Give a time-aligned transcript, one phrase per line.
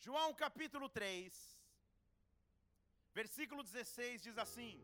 [0.00, 1.58] João capítulo 3,
[3.12, 4.80] versículo 16 diz assim: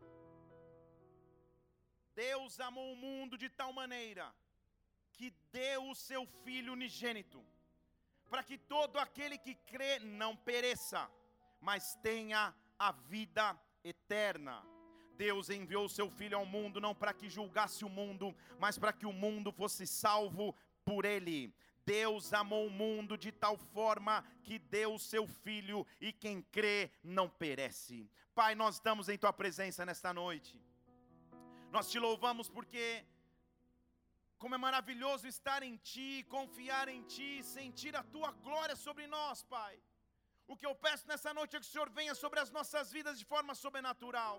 [2.13, 4.33] Deus amou o mundo de tal maneira
[5.13, 7.41] que deu o seu Filho unigênito,
[8.29, 11.09] para que todo aquele que crê não pereça,
[11.61, 14.61] mas tenha a vida eterna.
[15.15, 18.91] Deus enviou o seu Filho ao mundo não para que julgasse o mundo, mas para
[18.91, 20.53] que o mundo fosse salvo
[20.83, 21.55] por ele.
[21.85, 26.91] Deus amou o mundo de tal forma que deu o seu Filho, e quem crê
[27.03, 28.09] não perece.
[28.33, 30.53] Pai, nós estamos em tua presença nesta noite.
[31.75, 32.85] Nós te louvamos porque,
[34.41, 39.43] como é maravilhoso estar em ti, confiar em ti, sentir a tua glória sobre nós,
[39.43, 39.75] Pai.
[40.47, 43.17] O que eu peço nessa noite é que o Senhor venha sobre as nossas vidas
[43.21, 44.37] de forma sobrenatural.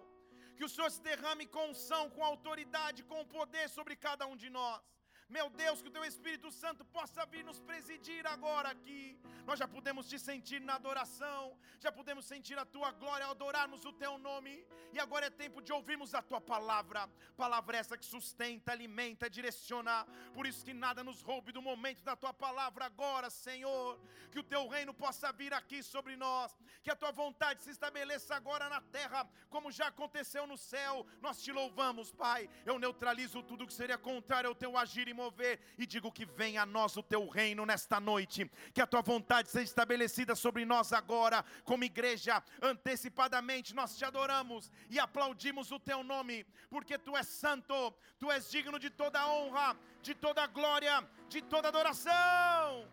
[0.56, 4.50] Que o Senhor se derrame com unção, com autoridade, com poder sobre cada um de
[4.58, 4.80] nós.
[5.28, 9.18] Meu Deus, que o teu Espírito Santo possa vir nos presidir agora aqui.
[9.44, 13.92] Nós já podemos te sentir na adoração, já podemos sentir a tua glória, adorarmos o
[13.92, 14.64] teu nome.
[14.92, 20.06] E agora é tempo de ouvirmos a tua palavra, palavra essa que sustenta, alimenta, direciona.
[20.32, 23.98] Por isso que nada nos roube do momento da tua palavra agora, Senhor.
[24.30, 28.36] Que o teu reino possa vir aqui sobre nós, que a tua vontade se estabeleça
[28.36, 31.04] agora na terra, como já aconteceu no céu.
[31.20, 32.48] Nós te louvamos, Pai.
[32.64, 36.62] Eu neutralizo tudo que seria contrário ao teu agir e mover e digo que venha
[36.62, 40.92] a nós o teu reino nesta noite, que a tua vontade seja estabelecida sobre nós
[40.92, 47.26] agora, como igreja, antecipadamente nós te adoramos e aplaudimos o teu nome, porque tu és
[47.26, 50.96] santo, tu és digno de toda honra, de toda glória,
[51.28, 52.86] de toda adoração.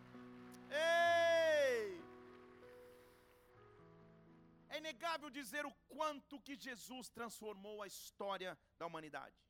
[0.70, 2.02] Ei!
[4.74, 9.43] É inegável dizer o quanto que Jesus transformou a história da humanidade.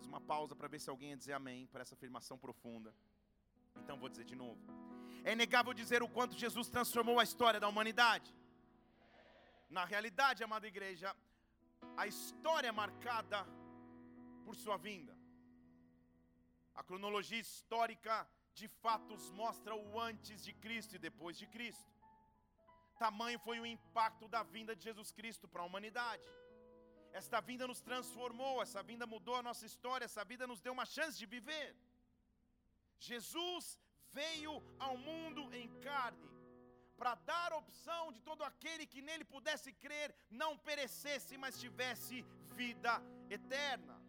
[0.00, 2.90] Fiz uma pausa para ver se alguém ia dizer amém para essa afirmação profunda.
[3.80, 4.60] Então vou dizer de novo.
[5.22, 8.34] É inegável dizer o quanto Jesus transformou a história da humanidade.
[9.68, 11.14] Na realidade, amada igreja,
[12.02, 13.40] a história é marcada
[14.46, 15.14] por sua vinda.
[16.74, 21.92] A cronologia histórica de fatos mostra o antes de Cristo e depois de Cristo.
[22.98, 26.26] Tamanho foi o impacto da vinda de Jesus Cristo para a humanidade.
[27.12, 30.86] Esta vinda nos transformou, essa vinda mudou a nossa história, essa vida nos deu uma
[30.86, 31.76] chance de viver.
[32.98, 33.78] Jesus
[34.12, 36.30] veio ao mundo em carne
[36.96, 42.22] para dar opção de todo aquele que nele pudesse crer, não perecesse, mas tivesse
[42.54, 43.99] vida eterna.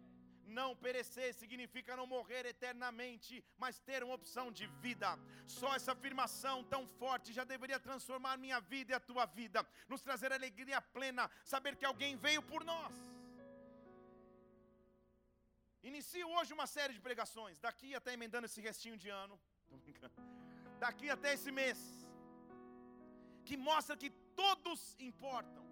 [0.58, 5.10] Não perecer significa não morrer eternamente, mas ter uma opção de vida.
[5.58, 10.02] Só essa afirmação tão forte já deveria transformar minha vida e a tua vida, nos
[10.08, 12.94] trazer alegria plena, saber que alguém veio por nós.
[15.90, 19.40] Inicio hoje uma série de pregações, daqui até emendando esse restinho de ano,
[20.84, 21.78] daqui até esse mês,
[23.46, 24.10] que mostra que
[24.42, 25.64] todos importam.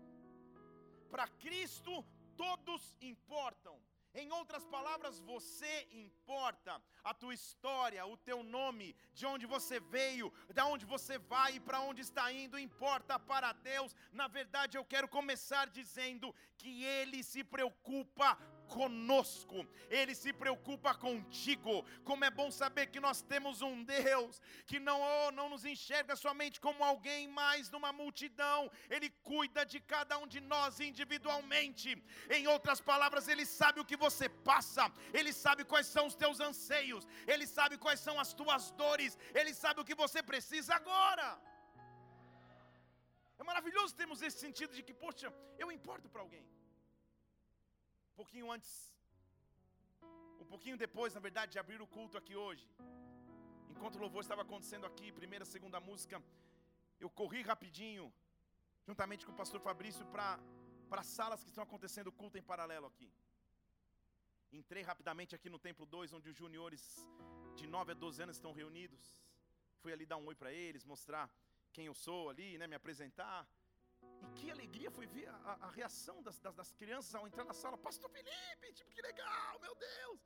[1.12, 1.92] Para Cristo,
[2.36, 3.76] todos importam.
[4.12, 6.82] Em outras palavras, você importa.
[7.04, 11.60] A tua história, o teu nome, de onde você veio, de onde você vai e
[11.60, 13.94] para onde está indo, importa para Deus.
[14.12, 18.36] Na verdade, eu quero começar dizendo que Ele se preocupa
[18.76, 19.58] conosco,
[19.98, 21.74] Ele se preocupa contigo.
[22.08, 26.14] Como é bom saber que nós temos um Deus que não, oh, não nos enxerga
[26.24, 28.60] somente como alguém mais numa multidão,
[28.94, 31.90] Ele cuida de cada um de nós individualmente.
[32.38, 34.86] Em outras palavras, Ele sabe o que você passa,
[35.18, 39.52] Ele sabe quais são os teus anseios, Ele sabe quais são as tuas dores, Ele
[39.64, 41.28] sabe o que você precisa agora.
[43.40, 45.28] É maravilhoso termos esse sentido de que, poxa,
[45.62, 46.44] eu importo para alguém
[48.20, 48.72] pouquinho antes,
[50.40, 52.66] um pouquinho depois, na verdade, de abrir o culto aqui hoje,
[53.72, 56.22] enquanto o louvor estava acontecendo aqui, primeira, segunda música,
[56.98, 58.12] eu corri rapidinho,
[58.86, 60.38] juntamente com o pastor Fabrício, para
[61.02, 63.10] as salas que estão acontecendo o culto em paralelo aqui.
[64.52, 66.82] Entrei rapidamente aqui no Templo 2, onde os juniores
[67.54, 69.00] de 9 a 12 anos estão reunidos.
[69.80, 71.30] Fui ali dar um oi para eles, mostrar
[71.72, 73.48] quem eu sou ali, né, me apresentar.
[74.24, 77.54] E que alegria foi ver a, a reação das, das, das, crianças ao entrar na
[77.62, 77.76] sala.
[77.88, 80.20] Pastor Felipe, tipo, que legal, meu Deus.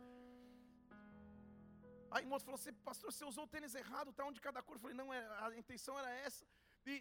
[2.11, 4.77] Aí um outro falou assim, pastor, você usou o tênis errado, tá onde cada cor.
[4.77, 6.45] Eu falei, não, é, a intenção era essa.
[6.93, 6.97] E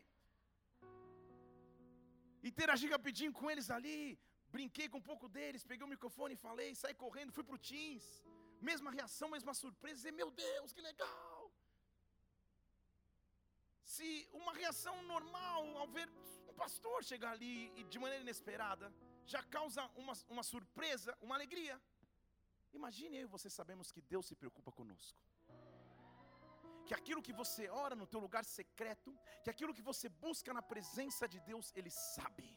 [2.52, 4.20] interagi rapidinho com eles ali,
[4.56, 7.64] brinquei com um pouco deles, peguei o microfone e falei, saí correndo, fui para o
[7.70, 8.08] Teams.
[8.70, 11.34] Mesma reação, mesma surpresa, e meu Deus, que legal
[13.94, 16.08] se uma reação normal ao ver
[16.54, 18.94] um pastor chegar ali e de maneira inesperada
[19.26, 21.76] já causa uma, uma surpresa, uma alegria.
[22.80, 25.20] Imagine eu e você sabemos que Deus se preocupa conosco.
[26.88, 29.10] que aquilo que você ora no teu lugar secreto,
[29.44, 32.48] que aquilo que você busca na presença de Deus, Ele sabe.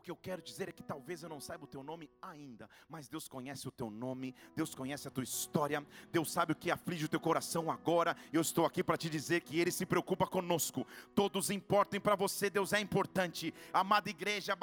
[0.00, 2.70] O que eu quero dizer é que talvez eu não saiba o teu nome ainda,
[2.88, 6.70] mas Deus conhece o teu nome, Deus conhece a tua história, Deus sabe o que
[6.70, 8.16] aflige o teu coração agora.
[8.32, 10.86] Eu estou aqui para te dizer que Ele se preocupa conosco.
[11.14, 13.52] Todos importem para você, Deus é importante.
[13.74, 14.56] Amada igreja,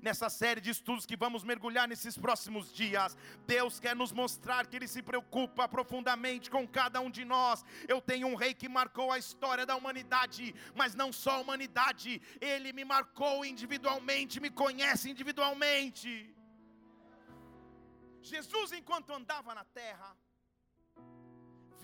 [0.00, 4.76] nessa série de estudos que vamos mergulhar nesses próximos dias, Deus quer nos mostrar que
[4.76, 7.62] Ele se preocupa profundamente com cada um de nós.
[7.86, 12.22] Eu tenho um rei que marcou a história da humanidade, mas não só a humanidade,
[12.40, 16.10] Ele me marcou em individualmente, me conhece individualmente.
[18.32, 20.10] Jesus, enquanto andava na terra,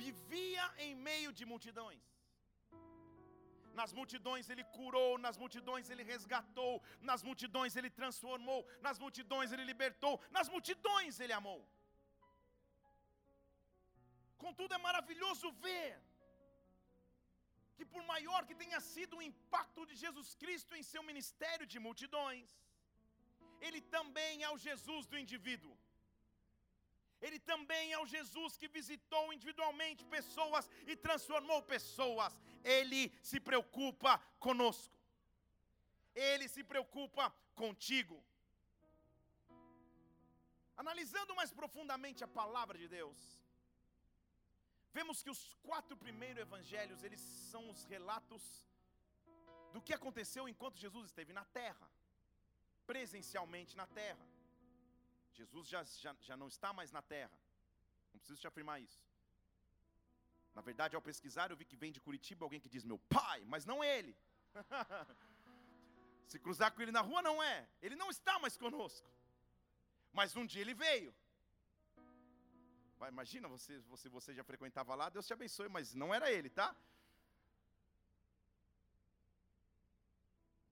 [0.01, 2.05] vivia em meio de multidões.
[3.81, 6.75] Nas multidões ele curou, nas multidões ele resgatou,
[7.09, 11.61] nas multidões ele transformou, nas multidões ele libertou, nas multidões ele amou.
[14.45, 15.91] Contudo, é maravilhoso ver
[17.77, 21.79] que por maior que tenha sido o impacto de Jesus Cristo em seu ministério de
[21.87, 22.51] multidões,
[23.67, 25.75] ele também é o Jesus do indivíduo.
[27.27, 32.33] Ele também é o Jesus que visitou individualmente pessoas e transformou pessoas.
[32.63, 34.13] Ele se preocupa
[34.47, 34.99] conosco.
[36.15, 37.25] Ele se preocupa
[37.55, 38.17] contigo.
[40.77, 43.19] Analisando mais profundamente a palavra de Deus,
[44.97, 47.21] vemos que os quatro primeiros evangelhos, eles
[47.51, 48.43] são os relatos
[49.75, 51.87] do que aconteceu enquanto Jesus esteve na terra,
[52.87, 54.27] presencialmente na terra.
[55.39, 57.37] Jesus já, já, já não está mais na terra,
[58.13, 59.03] não preciso te afirmar isso.
[60.55, 63.41] Na verdade, ao pesquisar, eu vi que vem de Curitiba alguém que diz meu pai,
[63.53, 64.17] mas não ele.
[66.31, 67.69] Se cruzar com ele na rua, não é.
[67.83, 69.09] Ele não está mais conosco.
[70.13, 71.13] Mas um dia ele veio.
[72.99, 76.49] Vai, imagina, você, você, você já frequentava lá, Deus te abençoe, mas não era ele,
[76.49, 76.75] tá?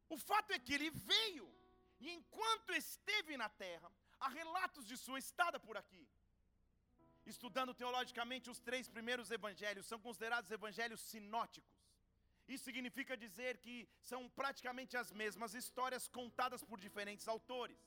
[0.08, 1.48] O fato é que ele veio,
[2.00, 3.90] e enquanto esteve na terra,
[4.20, 6.06] há relatos de sua estada por aqui.
[7.24, 11.72] Estudando teologicamente, os três primeiros evangelhos são considerados evangelhos sinóticos.
[12.48, 17.78] Isso significa dizer que são praticamente as mesmas histórias contadas por diferentes autores: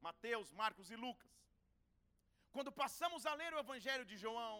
[0.00, 1.41] Mateus, Marcos e Lucas.
[2.54, 4.56] Quando passamos a ler o Evangelho de João,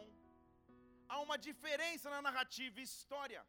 [1.13, 3.43] há uma diferença na narrativa e história.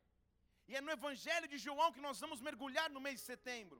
[0.69, 3.79] E é no Evangelho de João que nós vamos mergulhar no mês de setembro.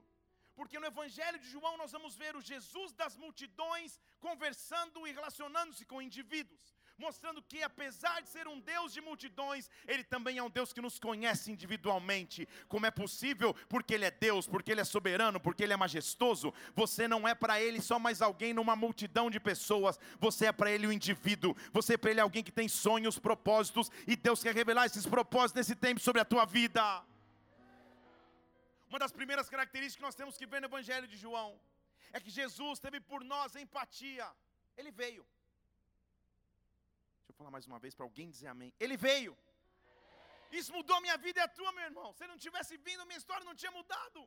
[0.58, 3.92] Porque no Evangelho de João nós vamos ver o Jesus das multidões
[4.26, 6.66] conversando e relacionando-se com indivíduos
[6.98, 10.80] mostrando que apesar de ser um Deus de multidões, Ele também é um Deus que
[10.80, 12.48] nos conhece individualmente.
[12.68, 13.54] Como é possível?
[13.68, 16.52] Porque Ele é Deus, porque Ele é soberano, porque Ele é majestoso.
[16.74, 20.70] Você não é para Ele só mais alguém numa multidão de pessoas, você é para
[20.70, 24.42] Ele o um indivíduo, você é para Ele alguém que tem sonhos, propósitos, e Deus
[24.42, 27.04] quer revelar esses propósitos nesse tempo sobre a tua vida.
[28.88, 31.58] Uma das primeiras características que nós temos que ver no Evangelho de João
[32.12, 34.26] é que Jesus teve por nós empatia.
[34.76, 35.26] Ele veio
[37.34, 38.72] eu falar mais uma vez para alguém dizer amém.
[38.84, 39.36] Ele veio.
[40.58, 42.12] Isso mudou minha vida e a tua, meu irmão.
[42.12, 44.20] Se ele não tivesse vindo, minha história não tinha mudado.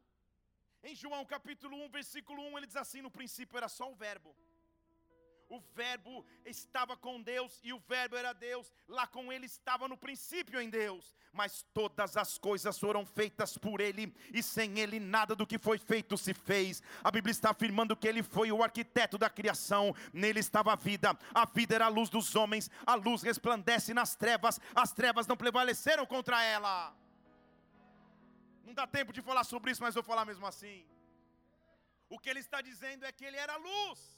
[0.83, 4.35] Em João capítulo 1, versículo 1, ele diz assim: no princípio era só o Verbo
[5.49, 9.97] o Verbo estava com Deus e o Verbo era Deus, lá com ele estava no
[9.97, 15.35] princípio em Deus, mas todas as coisas foram feitas por ele e sem ele nada
[15.35, 16.81] do que foi feito se fez.
[17.03, 21.17] A Bíblia está afirmando que ele foi o arquiteto da criação, nele estava a vida,
[21.33, 25.37] a vida era a luz dos homens, a luz resplandece nas trevas, as trevas não
[25.37, 26.95] prevaleceram contra ela.
[28.65, 30.85] Não dá tempo de falar sobre isso, mas vou falar mesmo assim.
[32.09, 34.16] O que ele está dizendo é que ele era luz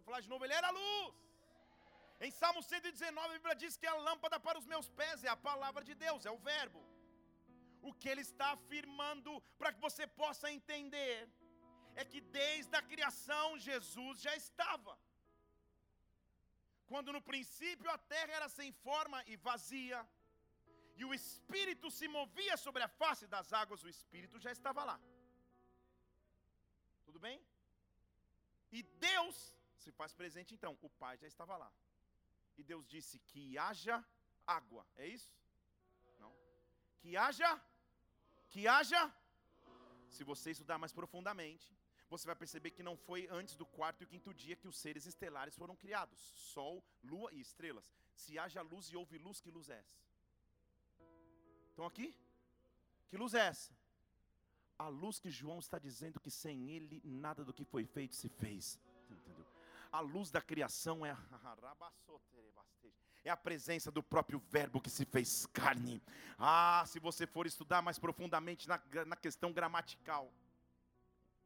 [0.00, 1.14] eu falar de novo, ele era luz.
[2.26, 5.42] Em Salmo 119, a Bíblia diz que a lâmpada para os meus pés é a
[5.50, 6.80] palavra de Deus, é o Verbo.
[7.88, 11.16] O que ele está afirmando, para que você possa entender,
[12.00, 14.94] é que desde a criação Jesus já estava.
[16.90, 20.00] Quando no princípio a terra era sem forma e vazia,
[21.00, 24.98] e o Espírito se movia sobre a face das águas, o Espírito já estava lá.
[27.06, 27.38] Tudo bem?
[28.78, 29.36] E Deus
[29.84, 30.72] se faz presente então.
[30.82, 31.70] O Pai já estava lá.
[32.58, 33.96] E Deus disse que haja
[34.46, 34.86] água.
[34.96, 35.32] É isso?
[36.18, 36.32] Não.
[37.00, 37.50] Que haja
[38.52, 39.02] que haja
[40.16, 41.72] Se você estudar mais profundamente,
[42.08, 45.06] você vai perceber que não foi antes do quarto e quinto dia que os seres
[45.06, 46.18] estelares foram criados.
[46.52, 47.94] Sol, lua e estrelas.
[48.12, 49.96] Se haja luz e houve luz, que luz é essa?
[51.68, 52.08] Estão aqui?
[53.08, 53.72] Que luz é essa?
[54.76, 58.28] A luz que João está dizendo que sem ele nada do que foi feito se
[58.28, 58.78] fez.
[59.92, 61.16] A luz da criação é
[63.24, 66.02] é a presença do próprio Verbo que se fez carne.
[66.38, 70.32] Ah, se você for estudar mais profundamente na, na questão gramatical,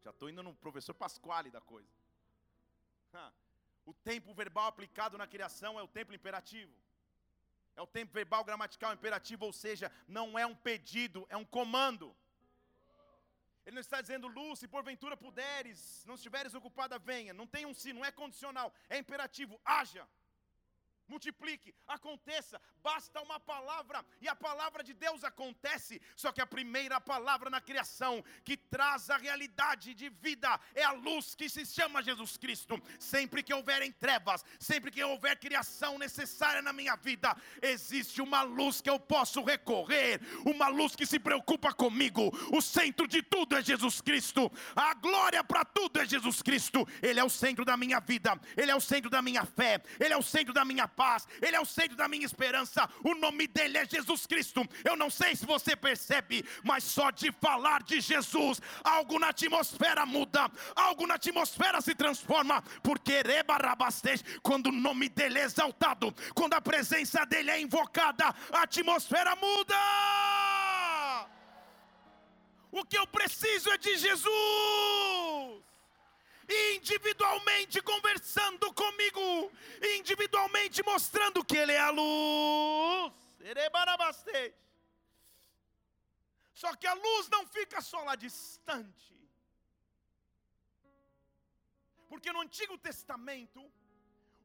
[0.05, 1.89] já estou indo no professor Pasquale da coisa.
[3.87, 6.73] O tempo verbal aplicado na criação é o tempo imperativo.
[7.77, 12.17] É o tempo verbal gramatical imperativo, ou seja, não é um pedido, é um comando.
[13.67, 17.33] Ele não está dizendo, luz, se porventura puderes, não estiveres ocupada, venha.
[17.33, 20.07] Não tem um si, não é condicional, é imperativo, haja
[21.09, 26.01] multiplique, aconteça, basta uma palavra e a palavra de Deus acontece.
[26.17, 30.93] Só que a primeira palavra na criação que traz a realidade de vida é a
[30.93, 32.81] luz que se chama Jesus Cristo.
[32.99, 38.81] Sempre que houver trevas, sempre que houver criação necessária na minha vida, existe uma luz
[38.81, 42.31] que eu posso recorrer, uma luz que se preocupa comigo.
[42.53, 46.87] O centro de tudo é Jesus Cristo, a glória para tudo é Jesus Cristo.
[47.03, 50.13] Ele é o centro da minha vida, ele é o centro da minha fé, ele
[50.13, 52.89] é o centro da minha paz, Ele é o centro da minha esperança.
[53.03, 54.67] O nome dele é Jesus Cristo.
[54.85, 60.07] Eu não sei se você percebe, mas só de falar de Jesus, algo na atmosfera
[60.07, 63.23] muda, algo na atmosfera se transforma, porque
[64.43, 69.77] quando o nome dele é exaltado, quando a presença dele é invocada, a atmosfera muda.
[72.71, 75.74] O que eu preciso é de Jesus
[76.77, 79.53] individualmente conversando comigo,
[79.99, 83.13] individualmente mostrando que Ele é a luz.
[86.53, 89.13] Só que a luz não fica só lá distante.
[92.09, 93.61] Porque no Antigo Testamento,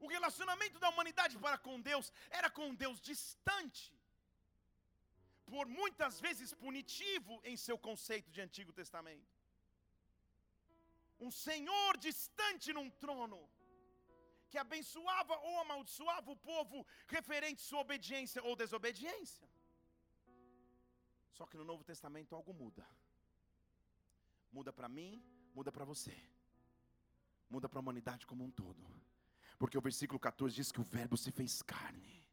[0.00, 3.92] o relacionamento da humanidade para com Deus era com um Deus distante.
[5.46, 9.39] Por muitas vezes punitivo em seu conceito de Antigo Testamento
[11.20, 13.40] um senhor distante num trono,
[14.48, 19.48] que abençoava ou amaldiçoava o povo referente à sua obediência ou desobediência.
[21.32, 22.86] Só que no Novo Testamento algo muda.
[24.50, 25.22] Muda para mim,
[25.54, 26.16] muda para você.
[27.48, 28.82] Muda para a humanidade como um todo.
[29.58, 32.24] Porque o versículo 14 diz que o Verbo se fez carne.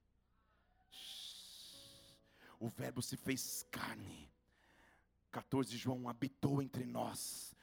[2.59, 4.31] O Verbo se fez carne.
[5.31, 7.55] 14 João habitou entre nós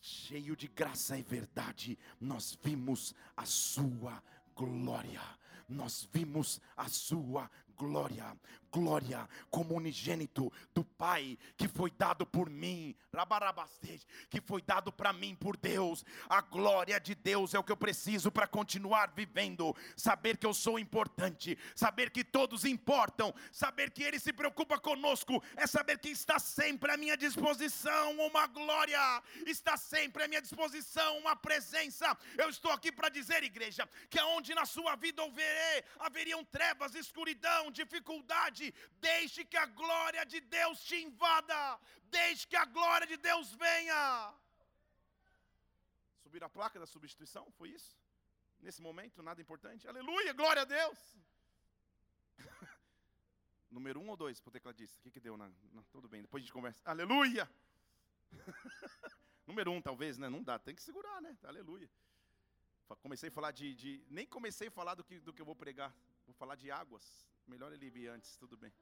[0.00, 4.22] cheio de graça e verdade, nós vimos a sua
[4.54, 5.22] glória.
[5.68, 8.36] Nós vimos a sua glória,
[8.72, 12.96] glória como unigênito do Pai, que foi dado por mim,
[14.30, 16.04] que foi dado para mim por Deus.
[16.28, 20.54] A glória de Deus é o que eu preciso para continuar vivendo, saber que eu
[20.54, 26.08] sou importante, saber que todos importam, saber que Ele se preocupa conosco, é saber que
[26.08, 32.16] está sempre à minha disposição uma glória, está sempre à minha disposição uma presença.
[32.38, 37.70] Eu estou aqui para dizer, igreja, que aonde na sua vida houver, haveriam trevas, escuridão,
[37.70, 38.61] dificuldade,
[39.08, 41.80] deixe que a glória de Deus te invada,
[42.18, 44.34] deixe que a glória de Deus venha.
[46.22, 47.96] Subir a placa da substituição, foi isso?
[48.60, 49.88] Nesse momento, nada importante.
[49.88, 50.98] Aleluia, glória a Deus.
[53.70, 54.98] Número um ou dois para o tecladista?
[54.98, 55.36] O que, que deu?
[55.36, 56.80] Na, na, tudo bem, depois a gente conversa.
[56.84, 57.50] Aleluia!
[59.46, 60.28] Número um, talvez, né?
[60.28, 61.36] Não dá, tem que segurar, né?
[61.42, 61.90] Aleluia.
[63.00, 64.04] Comecei a falar de, de.
[64.08, 65.94] Nem comecei a falar do que, do que eu vou pregar.
[66.26, 67.26] Vou falar de águas.
[67.46, 68.72] Melhor ele ir antes, tudo bem.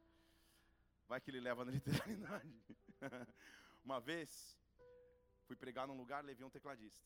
[1.09, 2.55] Vai que ele leva na literalidade.
[3.85, 4.57] uma vez,
[5.47, 7.05] fui pregar num lugar, levei um tecladista.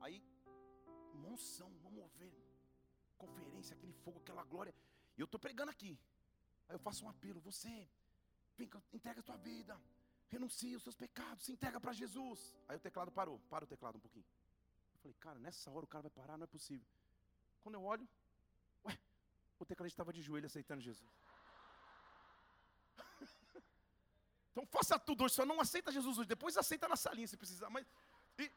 [0.00, 0.22] Aí,
[1.14, 2.34] monção, vamos ver.
[3.16, 4.74] Conferência, aquele fogo, aquela glória.
[5.16, 5.98] E eu estou pregando aqui.
[6.68, 7.88] Aí eu faço um apelo, você,
[8.56, 9.80] vem, entrega a tua vida,
[10.28, 12.56] renuncia os seus pecados, se entrega para Jesus.
[12.68, 14.26] Aí o teclado parou, para o teclado um pouquinho.
[14.94, 16.86] Eu falei, cara, nessa hora o cara vai parar, não é possível.
[17.62, 18.08] Quando eu olho,
[19.64, 21.10] o tecladista estava de joelho aceitando Jesus.
[24.52, 27.68] Então faça tudo hoje, só não aceita Jesus hoje, depois aceita na salinha se precisar.
[27.70, 27.84] Mas.
[28.38, 28.48] E...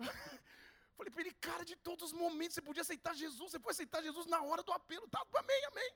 [0.96, 4.02] Falei para ele, cara, de todos os momentos você podia aceitar Jesus, você pode aceitar
[4.02, 5.24] Jesus na hora do apelo, tá?
[5.34, 5.92] Amém, amém.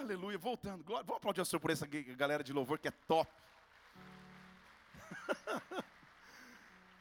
[0.00, 0.82] Aleluia, voltando.
[0.82, 1.04] Glória.
[1.04, 3.30] Vamos aplaudir o Senhor por essa galera de louvor que é top.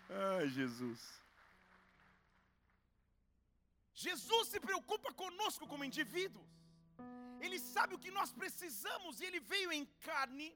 [0.10, 1.22] Ai, Jesus.
[4.06, 6.46] Jesus se preocupa conosco como indivíduos.
[7.40, 10.48] Ele sabe o que nós precisamos e ele veio em carne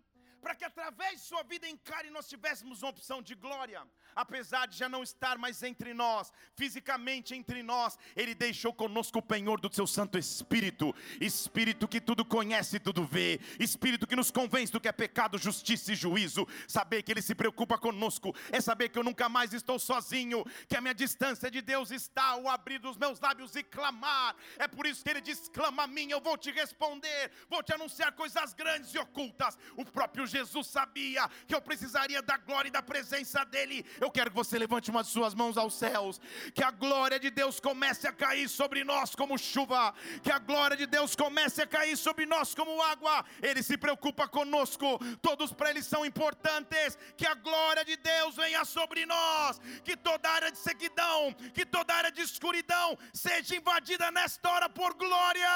[0.42, 3.82] para que através de sua vida em carne nós tivéssemos uma opção de glória.
[4.16, 9.22] Apesar de já não estar mais entre nós, fisicamente entre nós, Ele deixou conosco o
[9.22, 14.32] penhor do seu Santo Espírito, Espírito que tudo conhece e tudo vê, Espírito que nos
[14.32, 16.48] convence do que é pecado, justiça e juízo.
[16.68, 20.76] Saber que Ele se preocupa conosco é saber que eu nunca mais estou sozinho, que
[20.76, 24.36] a minha distância de Deus está ao abrir dos meus lábios e clamar.
[24.58, 27.74] É por isso que Ele diz: clama a mim, eu vou te responder, vou te
[27.74, 29.58] anunciar coisas grandes e ocultas.
[29.78, 34.30] O próprio Jesus sabia que eu precisaria da glória e da presença dEle eu quero
[34.30, 36.20] que você levante uma de suas mãos aos céus,
[36.54, 40.78] que a glória de Deus comece a cair sobre nós como chuva, que a glória
[40.78, 43.26] de Deus comece a cair sobre nós como água.
[43.42, 46.98] Ele se preocupa conosco, todos para Ele são importantes.
[47.18, 51.94] Que a glória de Deus venha sobre nós, que toda área de sequidão, que toda
[51.94, 55.50] área de escuridão seja invadida nesta hora por glória.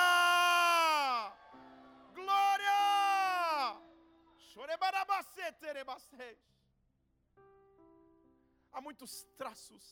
[2.14, 3.05] Glória!
[8.72, 9.86] Há muitos traços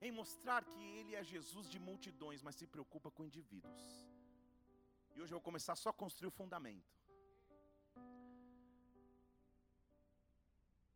[0.00, 3.82] em mostrar que Ele é Jesus de multidões, mas se preocupa com indivíduos.
[5.14, 6.94] E hoje eu vou começar só a construir o fundamento.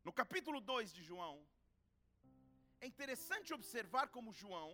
[0.07, 1.35] No capítulo 2 de João,
[2.83, 4.69] é interessante observar como João,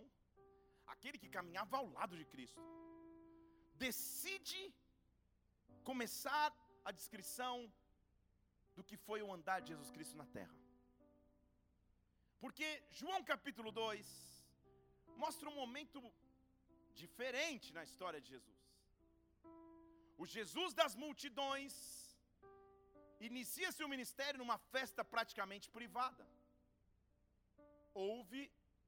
[0.86, 2.62] aquele que caminhava ao lado de Cristo,
[3.74, 4.60] decide
[5.90, 6.48] começar
[6.84, 7.54] a descrição
[8.78, 10.56] do que foi o andar de Jesus Cristo na terra.
[12.42, 12.66] Porque
[12.98, 14.08] João capítulo 2
[15.22, 16.00] mostra um momento
[17.02, 18.60] diferente na história de Jesus.
[20.22, 21.74] O Jesus das multidões
[23.28, 26.24] inicia seu ministério numa festa praticamente privada.
[27.92, 28.42] Houve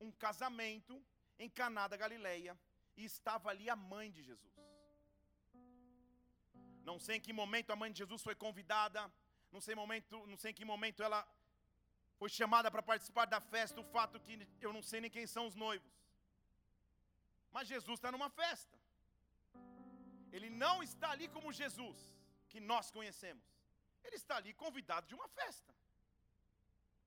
[0.06, 0.94] um casamento
[1.38, 2.54] em Caná da Galileia
[2.97, 4.56] e estava ali a mãe de Jesus.
[6.88, 9.02] Não sei em que momento a mãe de Jesus foi convidada,
[9.52, 11.21] não sei, momento, não sei em que momento ela
[12.19, 15.47] foi chamada para participar da festa, o fato que eu não sei nem quem são
[15.47, 15.90] os noivos.
[17.50, 18.78] Mas Jesus está numa festa.
[20.33, 21.99] Ele não está ali como Jesus,
[22.49, 23.45] que nós conhecemos.
[24.04, 25.75] Ele está ali convidado de uma festa.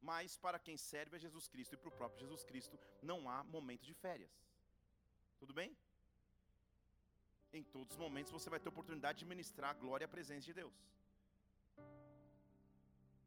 [0.02, 3.44] Mas para quem serve a Jesus Cristo e para o próprio Jesus Cristo, não há
[3.44, 4.34] momento de férias.
[5.40, 5.76] Tudo bem?
[7.54, 10.46] Em todos os momentos você vai ter oportunidade de ministrar a glória e a presença
[10.46, 10.74] de Deus.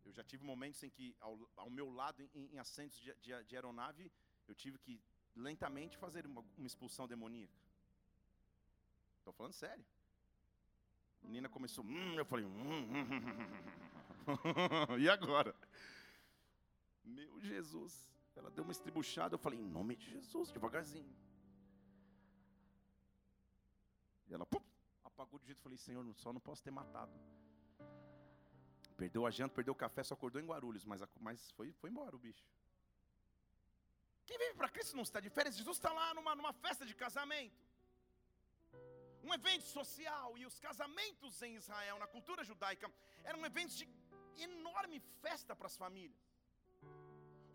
[0.06, 3.44] Eu já tive momentos em que, ao, ao meu lado, em, em assentos de, de,
[3.44, 4.10] de, aeronave,
[4.46, 5.02] eu tive que
[5.34, 7.60] lentamente fazer uma, uma expulsão demoníaca.
[9.18, 9.84] Estou falando sério.
[11.22, 13.06] A menina começou, hum, eu falei, hum, hum,
[14.88, 15.54] hum, e agora?
[17.04, 18.06] Meu Jesus.
[18.36, 21.16] Ela deu uma estribuchada, eu falei, em nome de Jesus, devagarzinho.
[24.28, 24.60] E ela, pum,
[25.02, 27.12] apagou de jeito, eu falei, Senhor, só não posso ter matado.
[28.96, 32.16] Perdeu a janta, perdeu o café, só acordou em Guarulhos, mas, mas foi, foi embora
[32.16, 32.44] o bicho.
[34.26, 36.94] Quem vive para Cristo não está de férias, Jesus está lá numa, numa festa de
[37.04, 37.62] casamento.
[39.26, 42.90] Um evento social, e os casamentos em Israel, na cultura judaica,
[43.24, 43.86] eram eventos de
[44.48, 46.24] enorme festa para as famílias.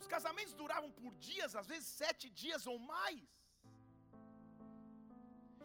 [0.02, 3.22] Os casamentos duravam por dias, às vezes sete dias ou mais.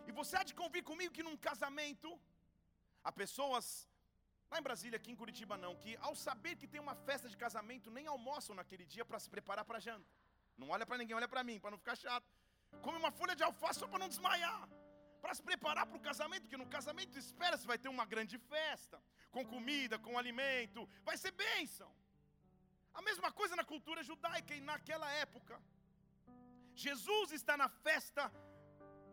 [0.08, 2.10] E você há de convir comigo que num casamento,
[3.02, 3.66] há pessoas
[4.50, 7.36] Lá em Brasília, aqui em Curitiba não, que ao saber que tem uma festa de
[7.36, 10.08] casamento, nem almoçam naquele dia para se preparar para janta.
[10.56, 12.26] Não olha para ninguém, olha para mim, para não ficar chato.
[12.80, 14.68] Come uma folha de alface só para não desmaiar.
[15.20, 19.02] Para se preparar para o casamento, porque no casamento espera-se vai ter uma grande festa,
[19.30, 21.90] com comida, com alimento, vai ser bênção.
[22.94, 25.60] A mesma coisa na cultura judaica e naquela época.
[26.74, 28.30] Jesus está na festa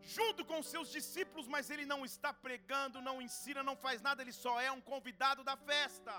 [0.04, 4.32] junto com seus discípulos, mas ele não está pregando, não ensina, não faz nada, ele
[4.32, 6.14] só é um convidado da festa.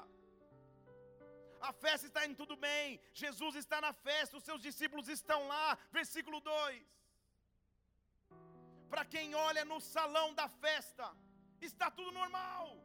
[1.62, 5.78] A festa está indo tudo bem, Jesus está na festa, os seus discípulos estão lá.
[5.92, 6.84] Versículo 2:
[8.90, 11.06] Para quem olha no salão da festa,
[11.62, 12.78] está tudo normal,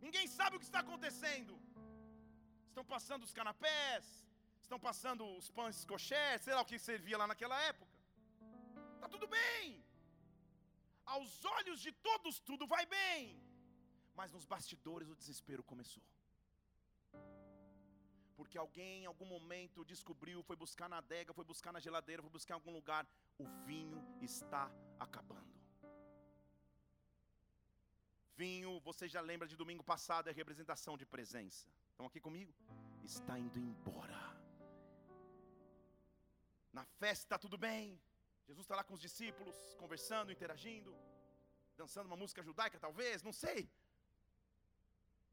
[0.00, 1.54] ninguém sabe o que está acontecendo.
[2.68, 4.04] Estão passando os canapés,
[4.60, 7.95] estão passando os pães coxés, sei lá o que servia lá naquela época
[9.06, 9.84] está tudo bem.
[11.14, 13.40] Aos olhos de todos, tudo vai bem.
[14.14, 16.02] Mas nos bastidores o desespero começou.
[18.36, 22.30] Porque alguém em algum momento descobriu, foi buscar na adega, foi buscar na geladeira, foi
[22.30, 23.06] buscar em algum lugar.
[23.38, 25.54] O vinho está acabando.
[28.36, 31.66] Vinho, você já lembra de domingo passado, é representação de presença.
[31.90, 32.52] Estão aqui comigo?
[33.02, 34.20] Está indo embora.
[36.72, 37.98] Na festa está tudo bem.
[38.46, 40.96] Jesus está lá com os discípulos, conversando, interagindo,
[41.76, 43.68] dançando uma música judaica, talvez, não sei.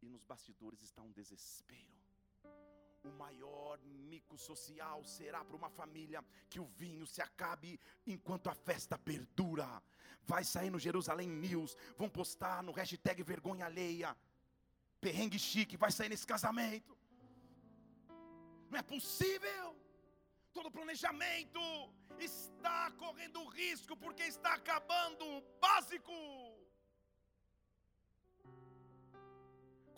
[0.02, 1.94] E nos bastidores está um desespero.
[3.04, 8.56] O maior mico social será para uma família que o vinho se acabe enquanto a
[8.56, 9.70] festa perdura.
[10.24, 14.16] Vai sair no Jerusalém News, vão postar no hashtag vergonha alheia.
[15.00, 16.98] Perrengue chique, vai sair nesse casamento.
[18.72, 19.83] Não é possível.
[20.58, 21.62] Todo planejamento
[22.28, 26.18] está correndo risco porque está acabando o básico.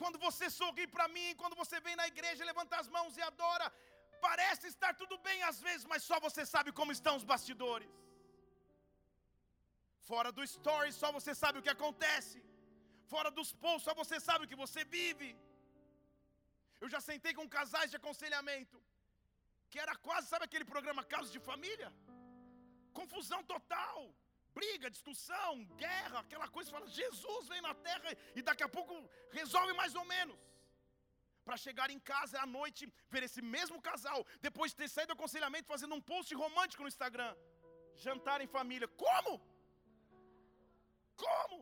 [0.02, 3.68] Quando você sorri para mim, quando você vem na igreja, levanta as mãos e adora,
[4.28, 7.94] parece estar tudo bem às vezes, mas só você sabe como estão os bastidores.
[10.10, 12.38] Fora do story, só você sabe o que acontece.
[13.14, 15.30] Fora dos posts, só você sabe o que você vive.
[16.84, 18.78] Eu já sentei com casais de aconselhamento,
[19.76, 21.90] que era quase, sabe aquele programa Casos de Família?
[23.00, 23.98] Confusão total
[24.58, 25.52] briga, discussão,
[25.84, 28.94] guerra, aquela coisa, fala, Jesus vem na terra e daqui a pouco
[29.40, 30.38] resolve mais ou menos.
[31.48, 32.84] Para chegar em casa à noite,
[33.14, 36.94] ver esse mesmo casal, depois de ter saído do aconselhamento, fazendo um post romântico no
[36.94, 37.34] Instagram.
[38.06, 38.88] Jantar em família.
[39.04, 39.34] Como?
[41.26, 41.60] Como?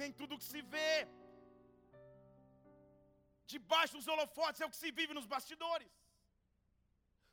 [0.00, 0.92] Nem tudo que se vê
[3.54, 5.90] debaixo dos holofotes é o que se vive nos bastidores.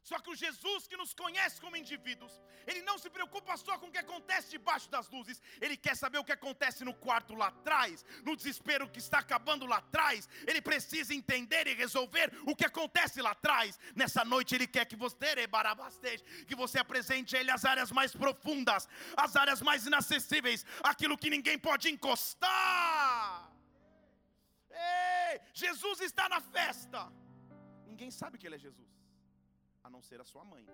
[0.03, 3.87] Só que o Jesus que nos conhece como indivíduos, ele não se preocupa só com
[3.87, 7.47] o que acontece debaixo das luzes, ele quer saber o que acontece no quarto lá
[7.47, 10.27] atrás, no desespero que está acabando lá atrás.
[10.47, 13.79] Ele precisa entender e resolver o que acontece lá atrás.
[13.95, 15.27] Nessa noite ele quer que você,
[16.47, 21.29] que você apresente a ele as áreas mais profundas, as áreas mais inacessíveis, aquilo que
[21.29, 23.51] ninguém pode encostar.
[24.71, 27.11] Ei, Jesus está na festa.
[27.85, 28.98] Ninguém sabe que ele é Jesus
[29.89, 30.65] a não ser a sua mãe,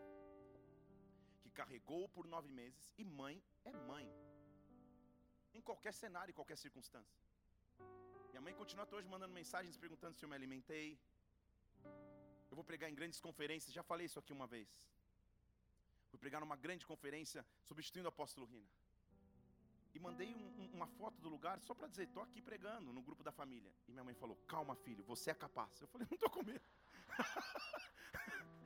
[1.42, 4.08] que carregou por nove meses, e mãe é mãe,
[5.54, 7.20] em qualquer cenário, em qualquer circunstância.
[8.30, 11.00] Minha mãe continua até hoje mandando mensagens perguntando se eu me alimentei.
[12.50, 14.70] Eu vou pregar em grandes conferências, já falei isso aqui uma vez.
[16.10, 18.70] Fui pregar numa grande conferência substituindo o apóstolo Rina.
[19.94, 23.02] E mandei um, um, uma foto do lugar só para dizer, estou aqui pregando no
[23.02, 23.74] grupo da família.
[23.88, 25.80] E minha mãe falou, calma filho, você é capaz.
[25.80, 26.66] Eu falei, não estou com medo.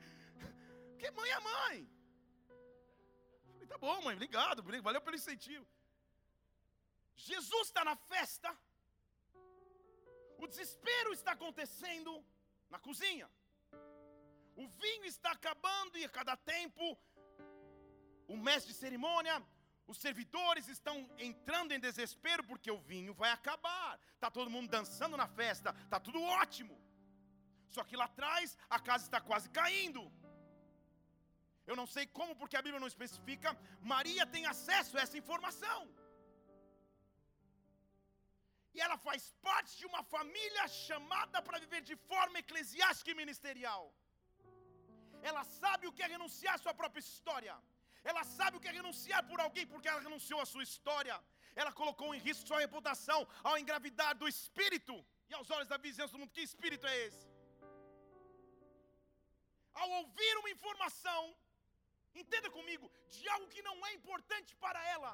[1.00, 1.90] Porque mãe é mãe.
[3.54, 5.66] Falei, tá bom, mãe, obrigado, valeu pelo incentivo.
[7.16, 8.50] Jesus está na festa.
[10.38, 12.12] O desespero está acontecendo
[12.70, 13.30] na cozinha.
[14.58, 16.86] O vinho está acabando e a cada tempo
[18.28, 19.42] o mestre de cerimônia,
[19.88, 23.98] os servidores estão entrando em desespero porque o vinho vai acabar.
[24.20, 26.78] Tá todo mundo dançando na festa, tá tudo ótimo.
[27.70, 30.04] Só que lá atrás a casa está quase caindo.
[31.70, 33.50] Eu não sei como, porque a Bíblia não especifica.
[33.94, 35.80] Maria tem acesso a essa informação.
[38.76, 43.84] E ela faz parte de uma família chamada para viver de forma eclesiástica e ministerial.
[45.30, 47.56] Ela sabe o que é renunciar à sua própria história.
[48.12, 51.16] Ela sabe o que é renunciar por alguém porque ela renunciou à sua história.
[51.62, 54.96] Ela colocou em risco sua reputação ao engravidar do espírito.
[55.30, 57.26] E aos olhos da vizinhança do mundo, que espírito é esse?
[59.82, 61.22] Ao ouvir uma informação
[62.24, 65.12] entenda comigo, de algo que não é importante para ela,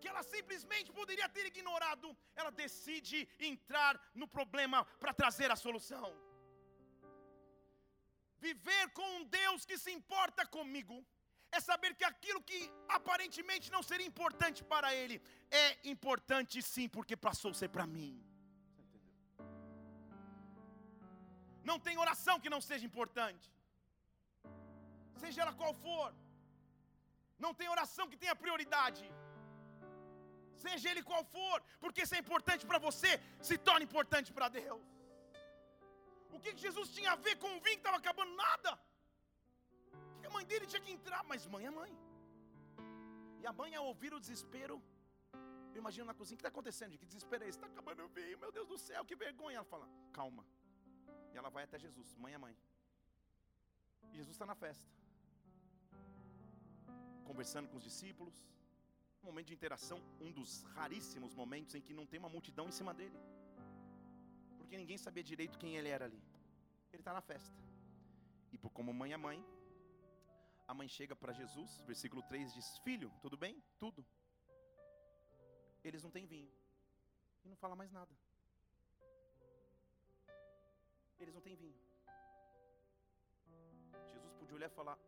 [0.00, 2.08] que ela simplesmente poderia ter ignorado,
[2.40, 3.18] ela decide
[3.52, 6.08] entrar no problema para trazer a solução.
[8.46, 10.96] Viver com um Deus que se importa comigo,
[11.56, 12.58] é saber que aquilo que
[12.98, 15.16] aparentemente não seria importante para Ele,
[15.64, 18.14] é importante sim, porque passou a ser para mim.
[21.70, 23.55] Não tem oração que não seja importante
[25.22, 26.08] seja ela qual for.
[27.44, 29.04] Não tem oração que tenha prioridade.
[30.64, 33.10] Seja ele qual for, porque se é importante para você,
[33.48, 34.84] se torna importante para Deus.
[36.34, 38.34] O que Jesus tinha a ver com o vinho que estava acabando?
[38.44, 38.72] Nada.
[40.20, 41.92] Que a mãe dele tinha que entrar, mas mãe é mãe.
[43.40, 44.76] E a mãe, ao ouvir o desespero,
[45.74, 46.98] eu imagino na cozinha: o que está acontecendo?
[46.98, 47.58] Que desespero é esse?
[47.58, 49.58] Está acabando o vinho, meu Deus do céu, que vergonha.
[49.58, 50.44] Ela fala: calma.
[51.32, 52.56] E ela vai até Jesus: mãe é mãe.
[54.10, 54.96] E Jesus está na festa
[57.30, 58.36] conversando com os discípulos.
[59.22, 62.76] Um momento de interação, um dos raríssimos momentos em que não tem uma multidão em
[62.80, 63.18] cima dele.
[64.58, 66.22] Porque ninguém sabia direito quem ele era ali.
[66.92, 67.58] Ele está na festa.
[68.52, 69.44] E por como mãe é mãe,
[70.68, 73.62] a mãe chega para Jesus, versículo 3 diz: Filho, tudo bem?
[73.78, 74.04] Tudo.
[75.84, 76.50] Eles não têm vinho.
[77.44, 78.12] E não fala mais nada.
[81.18, 81.78] Eles não têm vinho.
[84.12, 84.98] Jesus podia olhar e falar: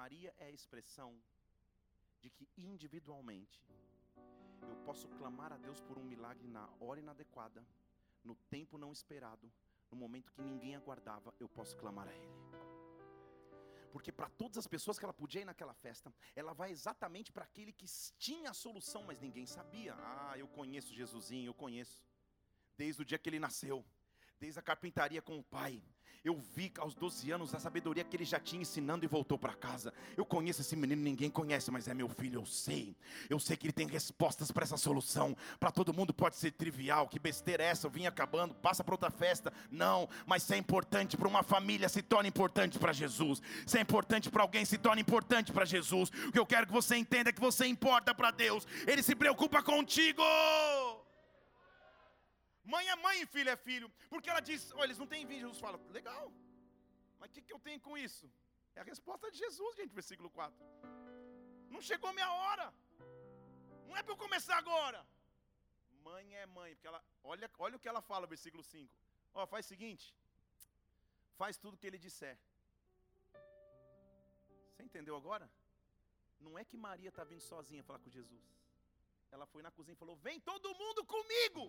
[0.00, 1.10] Maria é a expressão
[2.22, 3.62] de que individualmente
[4.66, 7.62] eu posso clamar a Deus por um milagre na hora inadequada,
[8.24, 9.52] no tempo não esperado,
[9.90, 12.32] no momento que ninguém aguardava, eu posso clamar a Ele.
[13.92, 17.44] Porque para todas as pessoas que ela podia ir naquela festa, ela vai exatamente para
[17.44, 17.84] aquele que
[18.16, 19.94] tinha a solução, mas ninguém sabia.
[19.98, 22.02] Ah, eu conheço Jesusinho, eu conheço.
[22.74, 23.84] Desde o dia que ele nasceu,
[24.40, 25.82] desde a carpintaria com o pai,
[26.22, 29.54] eu vi aos 12 anos a sabedoria que ele já tinha ensinando e voltou para
[29.54, 29.92] casa.
[30.16, 32.94] Eu conheço esse menino, ninguém conhece, mas é meu filho, eu sei.
[33.30, 35.34] Eu sei que ele tem respostas para essa solução.
[35.58, 37.86] Para todo mundo pode ser trivial, que besteira é essa?
[37.86, 39.50] Eu vim acabando, passa para outra festa.
[39.70, 43.40] Não, mas se é importante para uma família, se torna importante para Jesus.
[43.66, 46.10] Se é importante para alguém, se torna importante para Jesus.
[46.28, 48.66] O que eu quero que você entenda é que você importa para Deus.
[48.86, 50.22] Ele se preocupa contigo.
[52.64, 53.88] Mãe é mãe e filho é filho.
[54.08, 55.40] Porque ela diz: Olha, eles não têm vinho.
[55.40, 56.32] Jesus fala: Legal.
[57.18, 58.30] Mas o que, que eu tenho com isso?
[58.74, 60.58] É a resposta de Jesus, gente, versículo 4.
[61.68, 62.72] Não chegou minha hora.
[63.86, 65.06] Não é para eu começar agora.
[66.02, 66.74] Mãe é mãe.
[66.74, 68.92] Porque ela, olha, olha o que ela fala, versículo 5.
[69.34, 70.14] Ó, faz o seguinte.
[71.36, 72.38] Faz tudo o que ele disser.
[74.70, 75.50] Você entendeu agora?
[76.38, 78.44] Não é que Maria está vindo sozinha falar com Jesus.
[79.30, 81.64] Ela foi na cozinha e falou: Vem todo mundo comigo.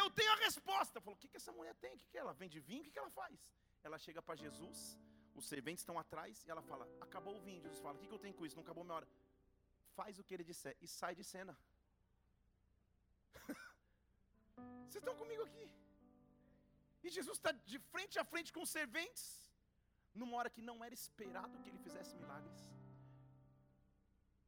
[0.00, 1.00] Eu tenho a resposta.
[1.00, 1.92] Falou: O que, que essa mulher tem?
[1.94, 2.82] O que, que ela vende vinho?
[2.82, 3.38] O que, que ela faz?
[3.86, 4.78] Ela chega para Jesus,
[5.40, 7.60] os serventes estão atrás e ela fala: Acabou o vinho.
[7.66, 8.56] Jesus fala: O que, que eu tenho com isso?
[8.56, 9.08] Não acabou minha hora.
[9.98, 11.54] Faz o que ele disser e sai de cena.
[14.86, 15.66] Vocês estão comigo aqui?
[17.04, 19.24] E Jesus está de frente a frente com os serventes,
[20.14, 22.58] numa hora que não era esperado que ele fizesse milagres.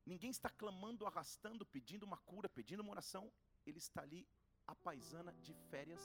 [0.05, 3.31] Ninguém está clamando, arrastando, pedindo uma cura, pedindo uma oração.
[3.67, 4.27] Ele está ali
[4.69, 6.03] a paisana de férias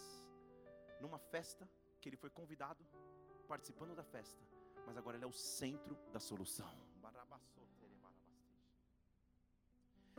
[1.01, 2.83] numa festa que ele foi convidado,
[3.47, 4.41] participando da festa,
[4.85, 6.73] mas agora ele é o centro da solução.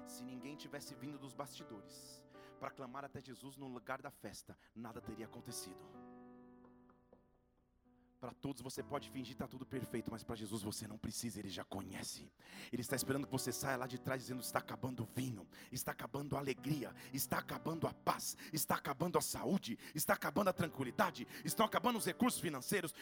[0.06, 2.22] Se ninguém tivesse vindo dos bastidores
[2.60, 6.03] para clamar até Jesus no lugar da festa, nada teria acontecido.
[8.24, 11.38] Para todos você pode fingir que está tudo perfeito, mas para Jesus você não precisa,
[11.38, 12.26] Ele já conhece.
[12.72, 15.92] Ele está esperando que você saia lá de trás dizendo: está acabando o vinho, está
[15.92, 21.28] acabando a alegria, está acabando a paz, está acabando a saúde, está acabando a tranquilidade,
[21.44, 22.94] estão acabando os recursos financeiros.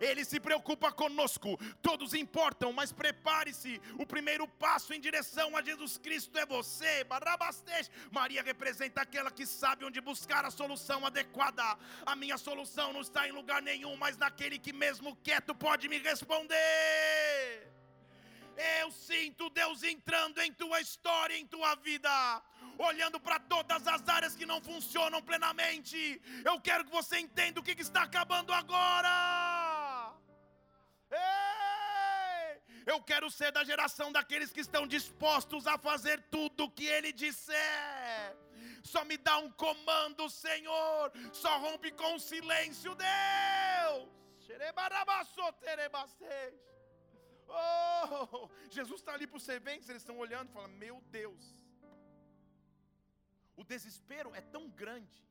[0.00, 3.80] Ele se preocupa conosco, todos importam, mas prepare-se.
[3.98, 7.04] O primeiro passo em direção a Jesus Cristo é você.
[8.12, 11.76] Maria representa aquela que sabe onde buscar a solução adequada.
[12.06, 15.98] A minha solução não está em lugar nenhum, mas naquele que mesmo quieto pode me
[15.98, 17.72] responder.
[18.80, 22.42] Eu sinto Deus entrando em tua história, em tua vida,
[22.78, 26.20] olhando para todas as áreas que não funcionam plenamente.
[26.44, 30.14] Eu quero que você entenda o que, está acabando agora.
[31.10, 32.62] Ei!
[32.86, 37.12] Eu quero ser da geração daqueles que estão dispostos a fazer tudo o que Ele
[37.12, 38.36] disser
[38.84, 44.08] só me dá um comando, Senhor, só rompe com o silêncio, Deus.
[47.48, 51.56] Oh, Jesus está ali para os serventes, eles estão olhando e falam: Meu Deus,
[53.56, 55.24] o desespero é tão grande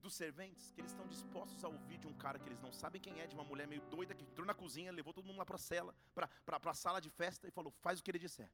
[0.00, 3.00] dos serventes que eles estão dispostos a ouvir de um cara que eles não sabem
[3.00, 5.46] quem é, de uma mulher meio doida que entrou na cozinha, levou todo mundo lá
[5.46, 8.50] para a sala de festa e falou: Faz o que ele disser.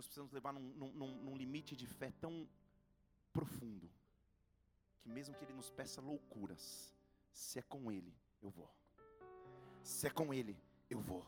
[0.00, 2.48] Deus precisa nos levar num, num, num limite de fé tão
[3.34, 3.90] profundo,
[5.02, 6.94] que mesmo que Ele nos peça loucuras,
[7.30, 8.70] se é com Ele, eu vou.
[9.82, 10.56] Se é com Ele,
[10.88, 11.26] eu vou.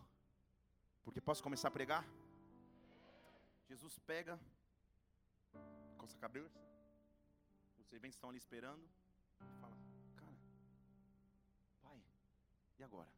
[1.04, 2.02] Porque posso começar a pregar?
[3.68, 4.40] Jesus pega,
[5.98, 6.58] coça a cabeça,
[7.78, 8.82] os serventes estão ali esperando,
[9.38, 9.76] e fala:
[10.16, 10.36] Cara,
[11.82, 12.02] pai,
[12.78, 13.12] e agora?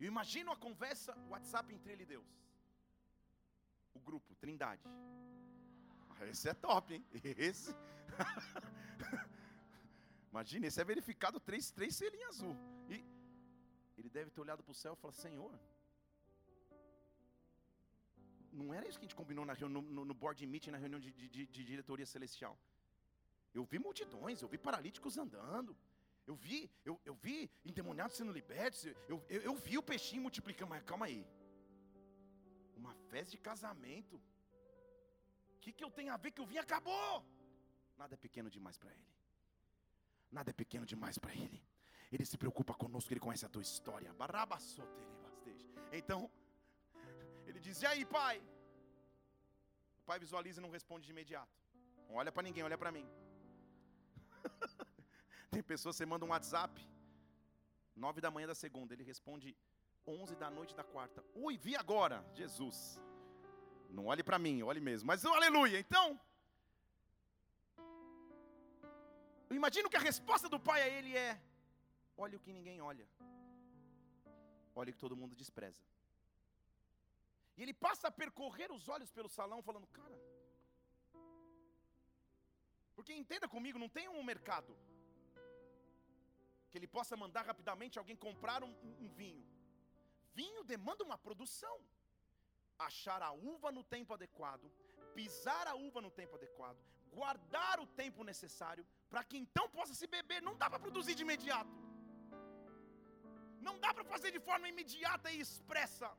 [0.00, 2.40] Eu imagino a conversa, WhatsApp entre ele e Deus
[3.94, 4.82] o grupo, Trindade.
[6.10, 7.04] Ah, esse é top, hein?
[7.48, 7.74] Esse.
[10.30, 12.56] Imagina, esse é verificado três, três selinhas azul.
[12.88, 13.04] E
[13.98, 15.52] ele deve ter olhado para o céu e falado: Senhor,
[18.52, 21.10] não era isso que a gente combinou na no, no board meeting, na reunião de,
[21.12, 22.58] de, de diretoria celestial.
[23.52, 25.76] Eu vi multidões, eu vi paralíticos andando.
[26.26, 28.84] Eu vi, eu, eu vi endemoniados sendo libertos.
[29.08, 30.70] Eu, eu, eu vi o peixinho multiplicando.
[30.70, 31.26] Mas calma aí.
[32.82, 34.16] Uma festa de casamento.
[35.54, 37.14] O que, que eu tenho a ver que o vinho acabou?
[38.00, 39.08] Nada é pequeno demais para Ele.
[40.36, 41.60] Nada é pequeno demais para Ele.
[42.12, 44.10] Ele se preocupa conosco, Ele conhece a tua história.
[46.00, 46.20] Então,
[47.46, 48.36] ele diz: E aí, pai?
[50.00, 51.56] O pai visualiza e não responde de imediato.
[52.08, 53.06] Não olha para ninguém, olha para mim.
[55.50, 56.74] Tem pessoas, você manda um WhatsApp,
[58.04, 59.56] nove da manhã da segunda, ele responde
[60.06, 61.24] onze da noite da quarta.
[61.34, 63.00] Ui, vi agora, Jesus.
[63.90, 65.06] Não olhe para mim, olhe mesmo.
[65.06, 65.78] Mas oh, aleluia.
[65.78, 66.20] Então,
[69.48, 71.40] eu imagino que a resposta do pai a ele é:
[72.16, 73.06] olhe o que ninguém olha,
[74.74, 75.82] olhe o que todo mundo despreza.
[77.56, 80.18] E ele passa a percorrer os olhos pelo salão, falando: cara,
[82.94, 84.76] porque entenda comigo, não tem um mercado
[86.70, 89.44] que ele possa mandar rapidamente alguém comprar um, um vinho.
[90.40, 91.76] Vinho demanda uma produção.
[92.88, 94.66] Achar a uva no tempo adequado,
[95.18, 96.80] pisar a uva no tempo adequado,
[97.18, 100.40] guardar o tempo necessário para que então possa se beber.
[100.48, 101.76] Não dá para produzir de imediato.
[103.66, 106.10] Não dá para fazer de forma imediata e expressa.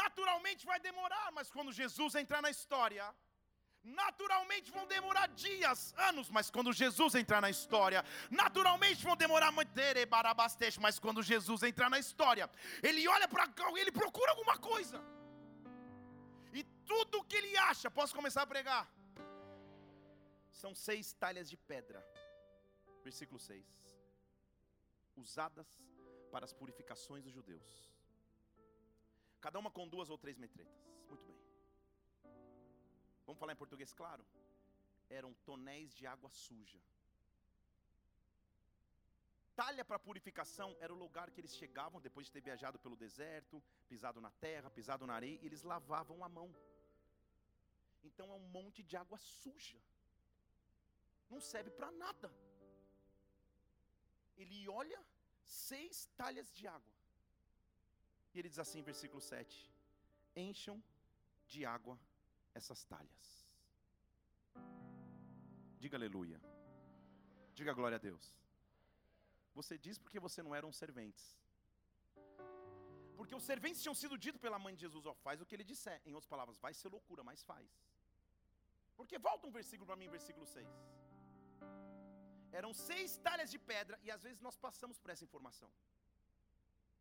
[0.00, 3.06] Naturalmente vai demorar, mas quando Jesus entrar na história,
[3.84, 9.70] naturalmente vão demorar dias, anos, mas quando Jesus entrar na história, naturalmente vão demorar muito,
[10.80, 12.50] mas quando Jesus entrar na história,
[12.82, 15.02] ele olha para cá, ele procura alguma coisa.
[16.52, 18.90] E tudo que ele acha, posso começar a pregar?
[20.50, 22.04] São seis talhas de pedra.
[23.02, 23.66] Versículo 6.
[25.16, 25.66] Usadas
[26.30, 27.92] para as purificações dos judeus.
[29.40, 30.93] Cada uma com duas ou três metretas.
[33.26, 34.24] Vamos falar em português claro?
[35.08, 36.80] Eram tonéis de água suja.
[39.60, 43.62] Talha para purificação era o lugar que eles chegavam depois de ter viajado pelo deserto,
[43.88, 46.48] pisado na terra, pisado na areia, e eles lavavam a mão.
[48.02, 49.78] Então é um monte de água suja.
[51.30, 52.30] Não serve para nada.
[54.36, 55.00] Ele olha
[55.44, 56.92] seis talhas de água.
[58.32, 59.70] E ele diz assim, versículo 7:
[60.34, 60.82] Encham
[61.46, 61.96] de água
[62.54, 63.24] essas talhas.
[65.78, 66.40] Diga aleluia.
[67.54, 68.24] Diga glória a Deus.
[69.54, 71.24] Você diz porque você não eram serventes.
[73.16, 75.64] Porque os serventes tinham sido dito pela mãe de Jesus, ó, faz o que ele
[75.72, 76.00] disser.
[76.04, 77.68] Em outras palavras, vai ser loucura, mas faz.
[78.96, 80.68] Porque volta um versículo para mim, versículo 6.
[82.52, 85.70] Eram seis talhas de pedra, e às vezes nós passamos por essa informação.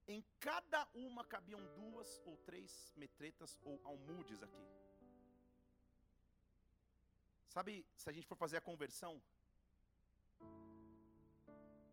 [0.08, 4.66] Em cada uma cabiam duas ou três metretas ou almudes aqui.
[7.54, 9.22] Sabe, se a gente for fazer a conversão,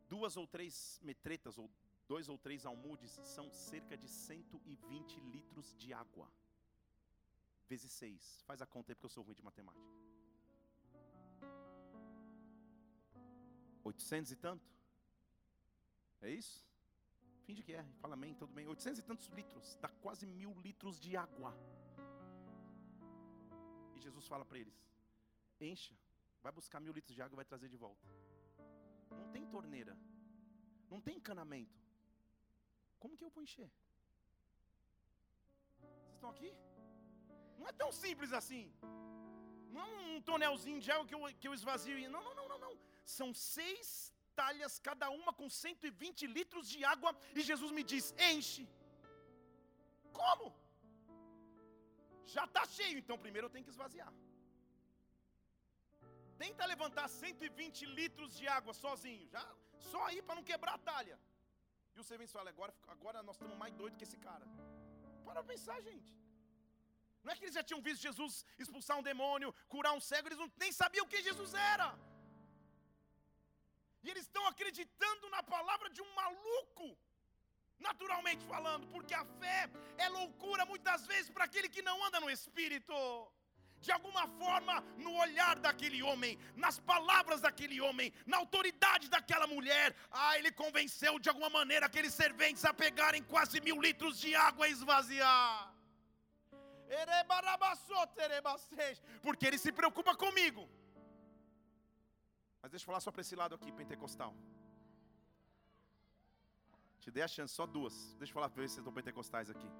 [0.09, 1.70] duas ou três metretas ou
[2.09, 6.33] dois ou três almudes são cerca de 120 litros de água.
[7.68, 8.42] Vezes seis.
[8.46, 10.01] Faz a conta aí porque eu sou ruim de matemática.
[13.85, 14.66] 800 e tanto?
[16.23, 16.66] É isso?
[17.44, 18.66] Finge que é, fala amém, tudo bem.
[18.66, 21.55] 800 e tantos litros, dá quase mil litros de água.
[23.94, 24.83] E Jesus fala para eles:
[25.64, 25.94] encha,
[26.42, 28.07] vai buscar mil litros de água e vai trazer de volta.
[29.11, 29.96] Não tem torneira,
[30.92, 31.79] não tem encanamento.
[32.99, 33.70] Como que eu vou encher?
[35.81, 36.51] Vocês estão aqui?
[37.59, 38.64] Não é tão simples assim.
[39.75, 41.96] Não é um tonelzinho de água que eu, que eu esvazio.
[42.16, 42.75] Não, não, não, não, não.
[43.18, 47.11] São seis talhas, cada uma com 120 litros de água.
[47.38, 48.64] E Jesus me diz: enche.
[50.20, 50.46] Como?
[52.35, 54.12] Já está cheio, então primeiro eu tenho que esvaziar.
[56.42, 59.42] Tenta levantar 120 litros de água sozinho, já
[59.90, 61.16] só aí para não quebrar a talha.
[61.94, 64.46] E o servente fala: agora, agora nós estamos mais doidos que esse cara.
[65.26, 66.12] Para pensar, gente.
[67.22, 70.42] Não é que eles já tinham visto Jesus expulsar um demônio, curar um cego, eles
[70.42, 71.88] não, nem sabiam quem Jesus era.
[74.03, 76.87] E eles estão acreditando na palavra de um maluco,
[77.88, 79.59] naturalmente falando, porque a fé
[80.05, 82.94] é loucura muitas vezes para aquele que não anda no espírito
[83.80, 89.96] de alguma forma, no olhar daquele homem, nas palavras daquele homem, na autoridade daquela mulher,
[90.10, 94.68] ah, ele convenceu de alguma maneira aqueles serventes a pegarem quase mil litros de água
[94.68, 95.74] e esvaziar.
[99.22, 100.68] Porque ele se preocupa comigo.
[102.60, 104.34] Mas deixa eu falar só para esse lado aqui, pentecostal.
[106.98, 108.14] Te dei a chance, só duas.
[108.18, 109.70] Deixa eu falar para vocês estão pentecostais aqui.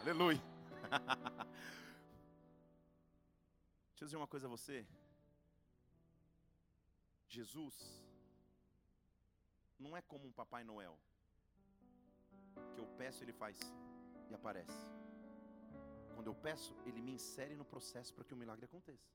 [0.00, 0.40] Aleluia.
[3.96, 4.86] Deixa eu dizer uma coisa a você.
[7.26, 7.74] Jesus
[9.78, 10.98] não é como um Papai Noel,
[12.74, 13.58] que eu peço, ele faz
[14.28, 14.82] e aparece.
[16.14, 19.08] Quando eu peço, ele me insere no processo para que o milagre aconteça.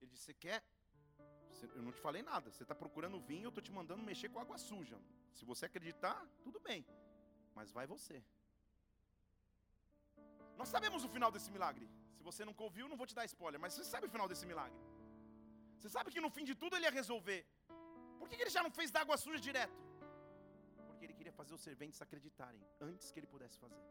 [0.00, 0.60] Ele disse: Você quer?
[1.76, 2.50] Eu não te falei nada.
[2.50, 5.00] Você está procurando vinho, eu estou te mandando mexer com água suja.
[5.32, 6.84] Se você acreditar, tudo bem.
[7.54, 8.24] Mas vai você.
[10.56, 11.88] Nós sabemos o final desse milagre.
[12.22, 14.46] Se você nunca ouviu, não vou te dar spoiler, mas você sabe o final desse
[14.50, 14.80] milagre.
[15.76, 17.40] Você sabe que no fim de tudo ele ia resolver.
[18.18, 19.80] Por que, ele já não fez da água suja direto?
[20.86, 23.82] Porque ele queria fazer os serventes acreditarem antes que ele pudesse fazer.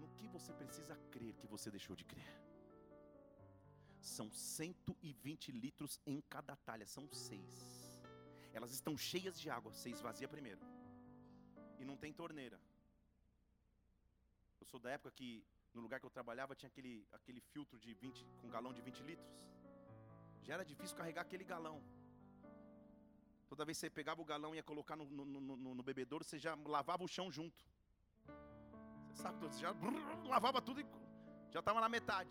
[0.00, 2.32] No que você precisa crer que você deixou de crer?
[4.00, 7.54] São 120 litros em cada talha, são seis.
[8.52, 10.66] Elas estão cheias de água, você esvazia primeiro.
[11.78, 12.60] E não tem torneira.
[14.70, 15.30] Sou da época que
[15.74, 19.02] no lugar que eu trabalhava tinha aquele, aquele filtro de 20, com galão de 20
[19.02, 19.36] litros.
[20.42, 21.82] Já era difícil carregar aquele galão.
[23.48, 26.24] Toda vez que você pegava o galão e ia colocar no, no, no, no bebedouro,
[26.24, 27.64] você já lavava o chão junto.
[29.08, 29.74] Você sabe, você já
[30.24, 30.86] lavava tudo e
[31.50, 32.30] já estava na metade.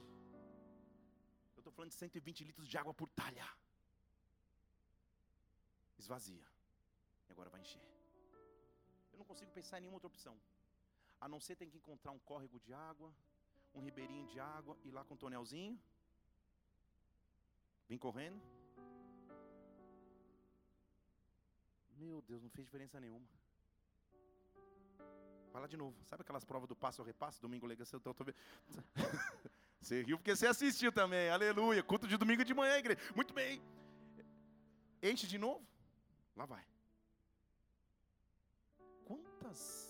[1.56, 3.48] Eu estou falando de 120 litros de água por talha.
[5.98, 6.46] Esvazia.
[7.28, 7.82] E agora vai encher.
[9.12, 10.40] Eu não consigo pensar em nenhuma outra opção.
[11.20, 13.12] A não ser tem que encontrar um córrego de água,
[13.74, 15.80] um ribeirinho de água, ir lá com um tonelzinho.
[17.90, 18.42] Vim correndo.
[21.98, 23.28] Meu Deus, não fez diferença nenhuma.
[25.52, 25.98] Fala de novo.
[26.06, 27.42] Sabe aquelas provas do passo ou repasso?
[27.42, 28.26] Domingo legal, eu tô, tô.
[29.82, 31.30] Você riu porque você assistiu também.
[31.30, 31.82] Aleluia.
[31.82, 33.00] Culto de domingo de manhã, igreja.
[33.16, 33.62] Muito bem.
[35.02, 35.66] Enche de novo.
[36.36, 36.66] Lá vai.
[39.06, 39.87] Quantas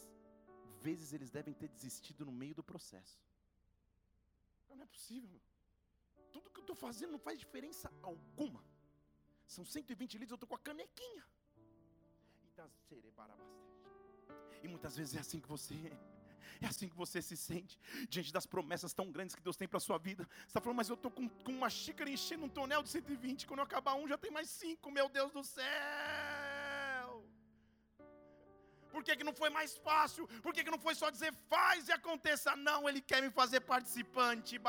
[0.87, 3.17] vezes eles devem ter desistido no meio do processo?
[4.69, 5.39] Não é possível.
[6.33, 8.61] Tudo que eu estou fazendo não faz diferença alguma.
[9.55, 11.23] São 120 litros, eu estou com a canequinha.
[14.63, 15.75] E muitas vezes é assim que você.
[16.59, 17.77] É assim que você se sente
[18.09, 20.23] diante das promessas tão grandes que Deus tem para a sua vida.
[20.23, 23.45] Você está falando, mas eu estou com, com uma xícara enchendo um tonel de 120.
[23.45, 24.89] Quando eu acabar um, já tem mais cinco.
[24.89, 25.65] Meu Deus do céu!
[29.07, 30.27] Que, que não foi mais fácil?
[30.43, 32.57] Por que, que não foi só dizer faz e aconteça?
[32.57, 34.59] Não, Ele quer me fazer participante.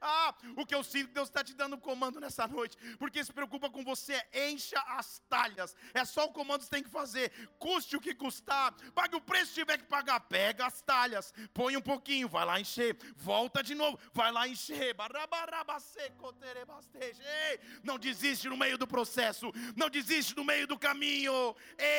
[0.00, 2.76] Ah, o que eu sinto que Deus está te dando comando nessa noite.
[2.98, 5.74] Porque se preocupa com você, encha as talhas.
[5.92, 7.32] É só o comando que você tem que fazer.
[7.58, 8.72] Custe o que custar.
[8.94, 10.20] Pague o preço que tiver que pagar.
[10.20, 11.34] Pega as talhas.
[11.52, 12.96] Põe um pouquinho, vai lá encher.
[13.16, 14.94] Volta de novo, vai lá encher.
[17.50, 19.52] Ei, não desiste no meio do processo.
[19.74, 21.56] Não desiste no meio do caminho.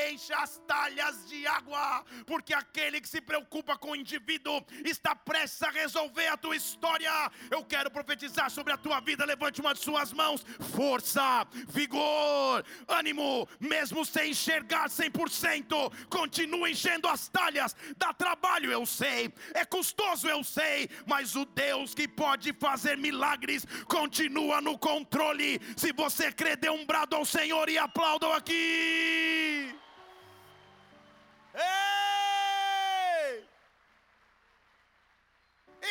[0.09, 5.61] Enche as talhas de água, porque aquele que se preocupa com o indivíduo está prestes
[5.63, 7.11] a resolver a tua história.
[7.49, 9.25] Eu quero profetizar sobre a tua vida.
[9.25, 17.27] Levante uma de suas mãos, força, vigor, ânimo, mesmo sem enxergar 100%, continua enchendo as
[17.27, 17.75] talhas.
[17.97, 23.65] Dá trabalho, eu sei, é custoso, eu sei, mas o Deus que pode fazer milagres
[23.85, 25.59] continua no controle.
[25.75, 29.76] Se você crê, dê um brado ao Senhor e aplaudam aqui.
[31.57, 33.49] Ei!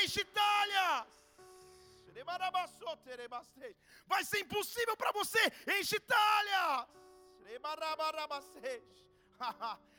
[0.03, 1.07] Enche talhas!
[4.07, 5.41] Vai ser impossível para você,
[5.79, 6.89] enche talhas!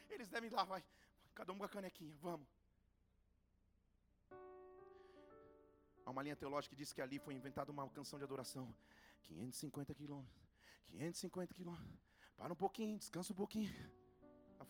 [0.10, 0.84] Eles devem ir lá, vai.
[1.36, 2.48] Cada um com a canequinha, vamos.
[6.06, 8.74] Há uma linha teológica que diz que ali foi inventada uma canção de adoração.
[9.24, 10.42] 550 quilômetros.
[10.88, 12.00] 550 quilômetros.
[12.38, 13.70] Para um pouquinho, descansa um pouquinho.
[14.60, 14.66] A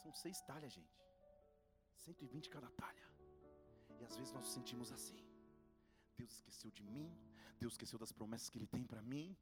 [0.00, 0.98] são seis talhas, gente.
[2.04, 3.06] 120 cada talha.
[4.00, 5.20] E às vezes nós nos sentimos assim.
[6.16, 7.06] Deus esqueceu de mim.
[7.58, 9.36] Deus esqueceu das promessas que Ele tem para mim.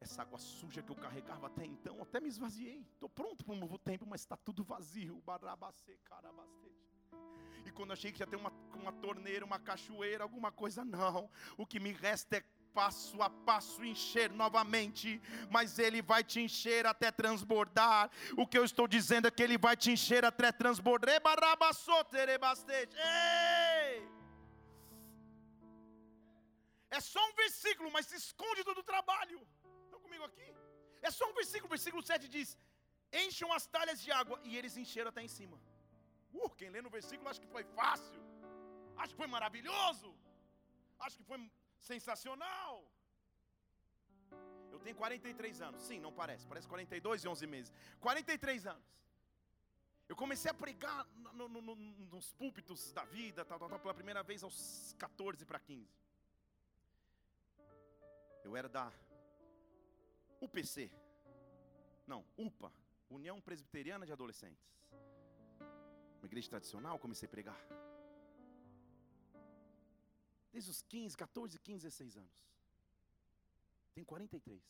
[0.00, 2.80] Essa água suja que eu carregava até então, até me esvaziei.
[2.94, 5.20] Estou pronto para um novo tempo, mas está tudo vazio.
[5.20, 6.82] Barabacê, carabastete.
[7.64, 11.30] E quando achei que já tem uma, uma torneira, uma cachoeira, alguma coisa, não.
[11.56, 12.44] O que me resta é
[12.78, 15.08] passo a passo encher novamente,
[15.54, 18.10] mas Ele vai te encher até transbordar.
[18.36, 21.20] O que eu estou dizendo é que Ele vai te encher até transbordar.
[26.98, 29.38] É só um versículo, mas se esconde todo o trabalho.
[29.84, 30.48] Estão comigo aqui?
[31.08, 31.70] É só um versículo.
[31.76, 32.48] Versículo 7 diz:
[33.22, 35.56] Encham as talhas de água, e eles encheram até em cima.
[36.40, 38.20] Uh, quem lê no versículo acha que foi fácil,
[38.96, 40.08] acha que foi maravilhoso,
[41.04, 41.38] acha que foi
[41.90, 42.84] sensacional.
[44.70, 45.82] Eu tenho 43 anos.
[45.82, 46.46] Sim, não parece.
[46.46, 47.72] Parece 42 e 11 meses.
[48.00, 48.92] 43 anos.
[50.08, 53.94] Eu comecei a pregar no, no, no, nos púlpitos da vida, tal, tal, tal, pela
[53.94, 55.88] primeira vez aos 14 para 15.
[58.44, 58.92] Eu era da
[60.40, 60.90] UPC.
[62.06, 62.72] Não, UPA,
[63.08, 64.66] União Presbiteriana de Adolescentes.
[66.18, 67.60] Uma igreja tradicional, comecei a pregar.
[70.52, 72.36] Desde os 15, 14, 15, 16 anos.
[73.94, 74.62] Tenho 43.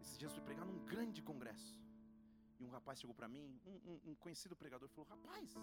[0.00, 1.72] Esses dias fui pregar num grande congresso.
[2.60, 5.54] E um rapaz chegou para mim, um, um, um, conhecido pregador, falou: Rapaz,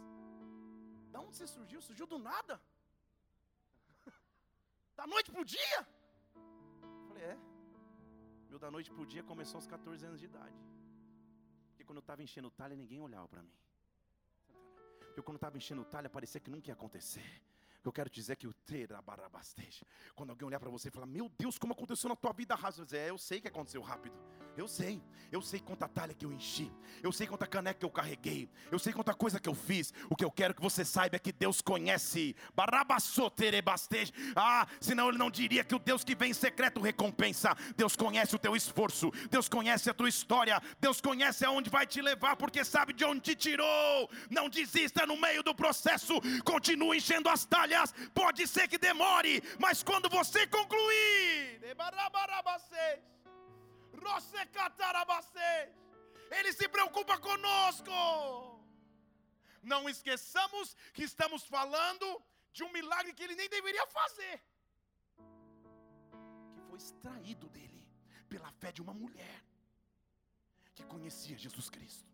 [1.11, 1.81] Da onde você surgiu?
[1.81, 2.61] Surgiu do nada?
[4.99, 5.79] Da noite pro dia?
[7.07, 7.37] Falei, é.
[8.49, 10.57] Meu da noite pro dia começou aos 14 anos de idade.
[11.69, 13.53] Porque quando eu estava enchendo o talha, ninguém olhava para mim.
[14.99, 17.25] Porque quando eu estava enchendo o talha, parecia que nunca ia acontecer.
[17.85, 19.85] Eu quero dizer que o terabarabasteja.
[20.15, 22.95] Quando alguém olhar para você e falar, meu Deus, como aconteceu na tua vida rápido?
[22.95, 24.15] É, eu sei que aconteceu rápido.
[24.57, 25.03] Eu sei.
[25.31, 26.71] Eu sei quanta talha que eu enchi.
[27.03, 28.49] Eu sei quanta caneca que eu carreguei.
[28.71, 29.93] Eu sei quanta coisa que eu fiz.
[30.09, 32.35] O que eu quero que você saiba é que Deus conhece.
[32.55, 34.13] Barabassoterebasteja.
[34.35, 37.55] Ah, senão ele não diria que o Deus que vem em secreto recompensa.
[37.75, 39.11] Deus conhece o teu esforço.
[39.29, 40.61] Deus conhece a tua história.
[40.79, 44.09] Deus conhece aonde vai te levar, porque sabe de onde te tirou.
[44.29, 46.13] Não desista no meio do processo.
[46.43, 47.74] Continue enchendo as talhas
[48.13, 51.59] pode ser que demore, mas quando você concluir,
[56.31, 57.91] Ele se preocupa conosco.
[59.61, 62.07] Não esqueçamos que estamos falando
[62.55, 64.35] de um milagre que ele nem deveria fazer,
[66.53, 67.83] que foi extraído dele
[68.29, 69.43] pela fé de uma mulher
[70.75, 72.09] que conhecia Jesus Cristo.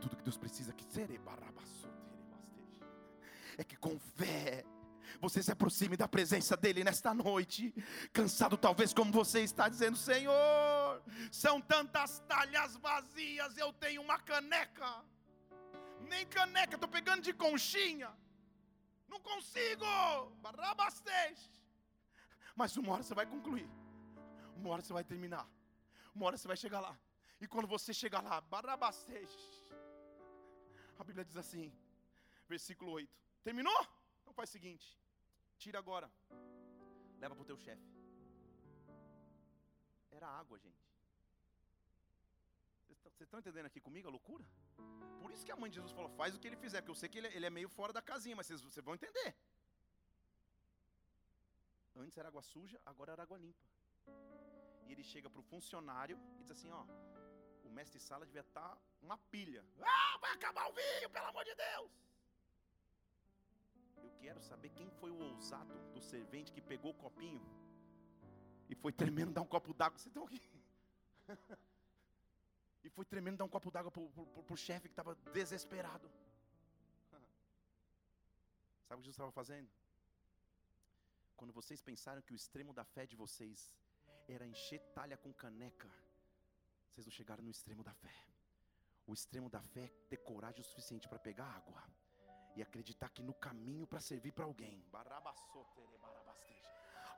[0.00, 1.10] Tudo que Deus precisa que ser
[3.58, 4.64] é que com fé
[5.20, 7.72] você se aproxime da presença dEle nesta noite,
[8.12, 15.04] cansado talvez como você está dizendo, Senhor, são tantas talhas vazias, eu tenho uma caneca,
[16.00, 18.12] nem caneca, estou pegando de conchinha,
[19.08, 19.86] não consigo,
[20.42, 21.36] barabastej.
[22.54, 23.68] Mas uma hora você vai concluir,
[24.56, 25.48] uma hora você vai terminar,
[26.14, 26.96] uma hora você vai chegar lá,
[27.40, 29.28] e quando você chegar lá, barabastej,
[30.98, 31.72] a Bíblia diz assim,
[32.48, 33.80] versículo 8: Terminou?
[34.22, 34.86] Então faz o seguinte:
[35.58, 36.10] tira agora,
[37.22, 37.88] leva para o teu chefe.
[40.10, 40.82] Era água, gente.
[43.14, 44.44] Vocês estão entendendo aqui comigo a loucura?
[45.20, 47.00] Por isso que a mãe de Jesus falou: faz o que ele fizer, porque eu
[47.02, 49.30] sei que ele, é, ele é meio fora da casinha, mas vocês, vão entender.
[51.94, 53.64] Antes era água suja, agora era água limpa.
[54.86, 56.84] E ele chega para o funcionário e diz assim: ó,
[57.62, 59.64] o mestre sala devia estar tá uma pilha.
[59.80, 61.92] Ah, vai acabar o vinho, pelo amor de Deus.
[64.04, 67.44] Eu quero saber quem foi o ousado do servente que pegou o copinho
[68.68, 69.98] e foi tremendo dar um copo d'água.
[69.98, 70.42] Vocês estão aqui?
[72.84, 76.10] e foi tremendo dar um copo d'água para o chefe que estava desesperado.
[78.86, 79.70] Sabe o que Jesus estava fazendo?
[81.38, 83.72] Quando vocês pensaram que o extremo da fé de vocês
[84.28, 85.90] era encher talha com caneca,
[86.90, 88.14] vocês não chegaram no extremo da fé.
[89.06, 91.82] O extremo da fé é ter coragem o suficiente para pegar água
[92.56, 94.84] e acreditar que no caminho para servir para alguém,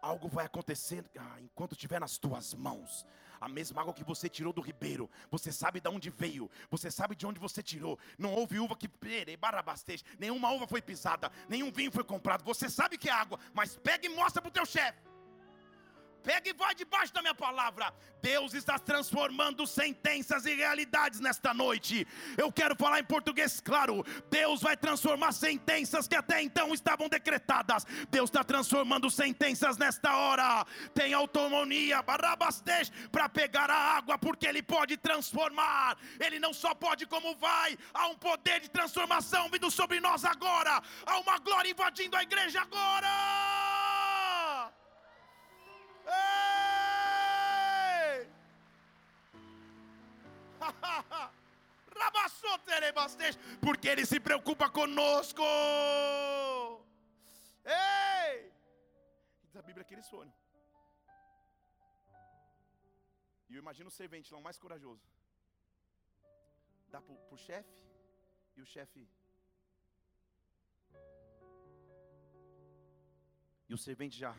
[0.01, 3.07] algo vai acontecer ah, enquanto estiver nas tuas mãos.
[3.39, 7.14] A mesma água que você tirou do ribeiro, você sabe de onde veio, você sabe
[7.14, 7.99] de onde você tirou.
[8.16, 8.89] Não houve uva que
[10.18, 12.43] nenhuma uva foi pisada, nenhum vinho foi comprado.
[12.45, 15.06] Você sabe que é água, mas pega e mostra para o teu chefe.
[16.27, 17.95] Pega e vai debaixo da minha palavra.
[18.20, 22.05] Deus está transformando sentenças e realidades nesta noite.
[22.37, 24.05] Eu quero falar em português claro.
[24.29, 27.87] Deus vai transformar sentenças que até então estavam decretadas.
[28.11, 30.66] Deus está transformando sentenças nesta hora.
[30.93, 35.97] Tem autonomia, barabastej, para pegar a água, porque Ele pode transformar.
[36.18, 37.79] Ele não só pode, como vai.
[37.95, 40.83] Há um poder de transformação vindo sobre nós agora.
[41.07, 43.46] Há uma glória invadindo a igreja agora.
[53.61, 55.43] Porque Ele se preocupa conosco.
[57.64, 58.53] Ei!
[59.43, 60.32] Diz a Bíblia que eles foram.
[63.49, 65.03] E eu imagino o servente lá, o mais corajoso.
[66.89, 67.84] Dá para o chefe,
[68.57, 69.09] e o chefe.
[73.68, 74.34] E o servente já.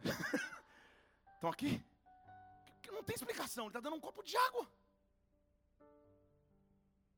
[1.34, 1.84] Estão aqui?
[2.94, 4.64] Não tem explicação, ele está dando um copo de água.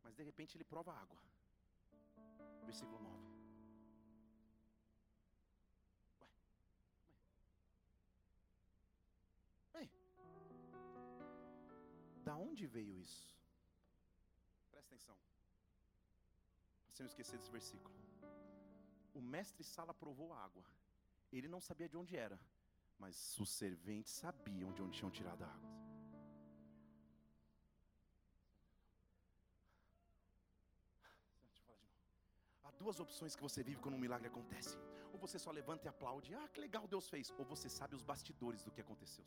[0.03, 1.21] Mas de repente ele prova a água.
[2.65, 3.27] Versículo 9.
[9.75, 9.91] Ué, Ei,
[12.25, 13.37] da onde veio isso?
[14.71, 15.17] Presta atenção.
[16.99, 17.95] Não esquecer desse versículo.
[19.15, 20.65] O mestre Sala provou a água.
[21.31, 22.41] Ele não sabia de onde era,
[22.99, 25.71] mas os serventes sabiam de onde tinham tirado a água.
[32.65, 34.77] Há duas opções que você vive quando um milagre acontece.
[35.13, 37.33] Ou você só levanta e aplaude, ah, que legal Deus fez.
[37.39, 39.25] Ou você sabe os bastidores do que aconteceu.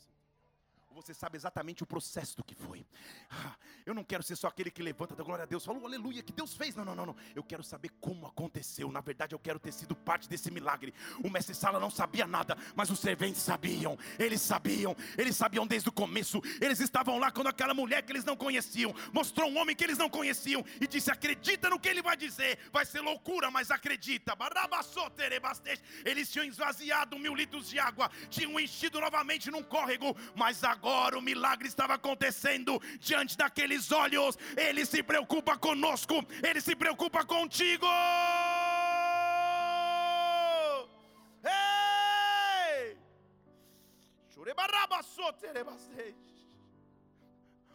[0.91, 2.85] Você sabe exatamente o processo do que foi.
[3.29, 6.23] Ah, eu não quero ser só aquele que levanta da glória a Deus, fala, aleluia,
[6.23, 6.75] que Deus fez.
[6.75, 7.15] Não, não, não, não.
[7.35, 8.91] Eu quero saber como aconteceu.
[8.91, 10.93] Na verdade, eu quero ter sido parte desse milagre.
[11.23, 13.97] O mestre Sala não sabia nada, mas os serventes sabiam.
[14.17, 16.41] Eles sabiam, eles sabiam desde o começo.
[16.59, 19.97] Eles estavam lá quando aquela mulher que eles não conheciam mostrou um homem que eles
[19.97, 22.57] não conheciam e disse: Acredita no que ele vai dizer.
[22.71, 24.35] Vai ser loucura, mas acredita.
[26.03, 31.21] Eles tinham esvaziado mil litros de água, tinham enchido novamente num córrego, mas agora o
[31.21, 34.37] milagre estava acontecendo diante daqueles olhos.
[34.55, 37.85] Ele se preocupa conosco, ele se preocupa contigo.
[41.43, 42.97] Ei!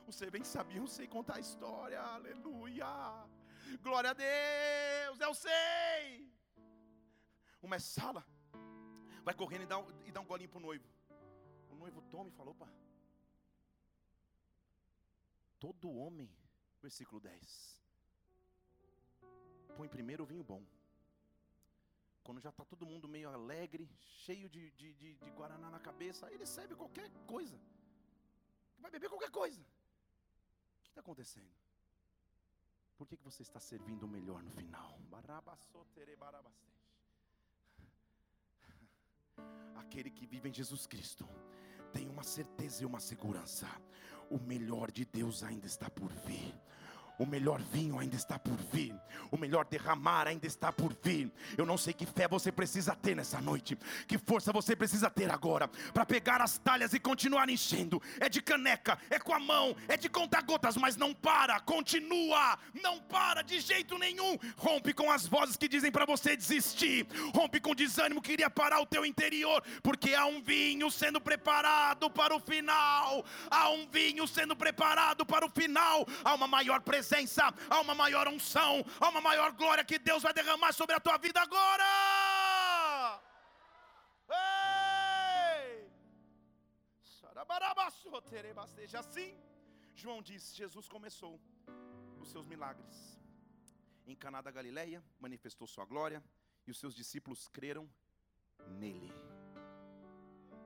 [0.07, 2.87] Você bem sabia, eu sei contar a história, aleluia.
[3.83, 6.31] Glória a Deus, eu sei.
[7.61, 8.25] O mestre Sala
[9.25, 10.85] vai correndo e dá, e dá um golinho para o noivo.
[11.71, 12.69] O noivo toma e falou: opa,
[15.65, 16.29] todo homem,
[16.83, 17.83] versículo 10,
[19.77, 20.63] põe primeiro o vinho bom.
[22.23, 23.89] Quando já está todo mundo meio alegre,
[24.25, 27.59] cheio de, de, de, de guaraná na cabeça, ele serve qualquer coisa.
[28.79, 29.59] Vai beber qualquer coisa.
[29.61, 31.55] O que está acontecendo?
[32.99, 34.99] Por que, que você está servindo o melhor no final?
[39.77, 41.27] Aquele que vive em Jesus Cristo
[41.95, 43.67] tem uma certeza e uma segurança:
[44.31, 46.55] o melhor de Deus ainda está por vir.
[47.17, 48.95] O melhor vinho ainda está por vir.
[49.31, 51.31] O melhor derramar ainda está por vir.
[51.57, 53.79] Eu não sei que fé você precisa ter nessa noite.
[54.09, 55.69] Que força você precisa ter agora.
[55.93, 58.03] Para pegar as talhas e continuar enchendo.
[58.19, 61.61] É de caneca, é com a mão, é de contar gotas, mas não para.
[61.61, 62.59] Continua.
[62.83, 64.37] Não para de jeito nenhum.
[64.57, 67.07] Rompe com as vozes que dizem para você desistir.
[67.33, 69.63] Rompe com o desânimo que iria parar o teu interior.
[69.85, 73.25] Porque há um vinho sendo preparado para o final.
[73.49, 76.05] Há um vinho sendo preparado para o final.
[76.25, 80.23] Há uma maior presença presença, há uma maior unção, há uma maior glória que Deus
[80.23, 81.85] vai derramar sobre a tua vida agora.
[84.31, 85.91] Ei!
[88.95, 89.31] Assim,
[89.95, 91.39] João diz: Jesus começou
[92.21, 93.19] os seus milagres
[94.07, 96.23] em Caná da Galileia, manifestou sua glória
[96.67, 97.89] e os seus discípulos creram
[98.83, 99.13] nele.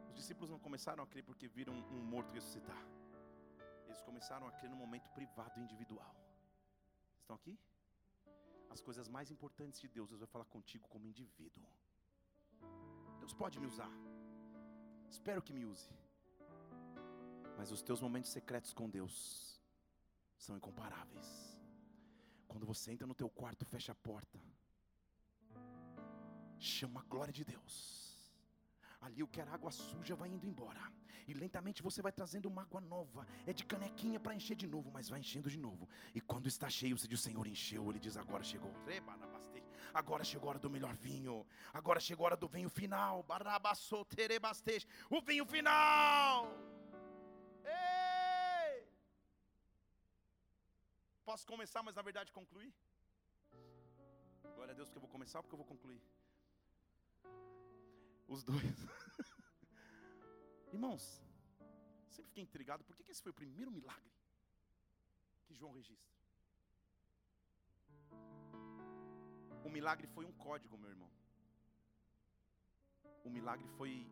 [0.09, 2.83] Os discípulos não começaram a crer porque viram um morto ressuscitar.
[3.87, 6.15] Eles começaram a crer no momento privado e individual.
[7.29, 7.59] Estão aqui?
[8.71, 11.63] As coisas mais importantes de Deus, Deus vai falar contigo como indivíduo.
[13.19, 13.91] Deus pode me usar.
[15.11, 15.91] Espero que me use.
[17.59, 19.61] Mas os teus momentos secretos com Deus
[20.39, 21.29] são incomparáveis.
[22.47, 24.41] Quando você entra no teu quarto, fecha a porta.
[26.59, 28.08] Chama a glória de Deus.
[29.01, 30.81] Ali o que era água suja vai indo embora.
[31.27, 33.27] E lentamente você vai trazendo uma água nova.
[33.47, 35.89] É de canequinha para encher de novo, mas vai enchendo de novo.
[36.15, 37.89] E quando está cheio, você diz: O Senhor encheu.
[37.91, 38.73] Ele diz: Agora chegou.
[39.93, 41.47] Agora chegou a hora do melhor vinho.
[41.73, 43.25] Agora chegou a hora do vinho final.
[45.11, 46.47] O vinho final.
[47.65, 48.89] Ei!
[51.25, 52.73] Posso começar, mas na verdade concluir?
[54.55, 56.01] Glória a Deus que eu vou começar porque eu vou concluir.
[58.29, 58.63] Os dois.
[60.73, 61.03] Irmãos,
[62.09, 64.13] sempre fiquei intrigado, por que esse foi o primeiro milagre
[65.47, 66.07] que João registra?
[69.65, 71.11] O milagre foi um código, meu irmão.
[73.25, 74.07] O milagre foi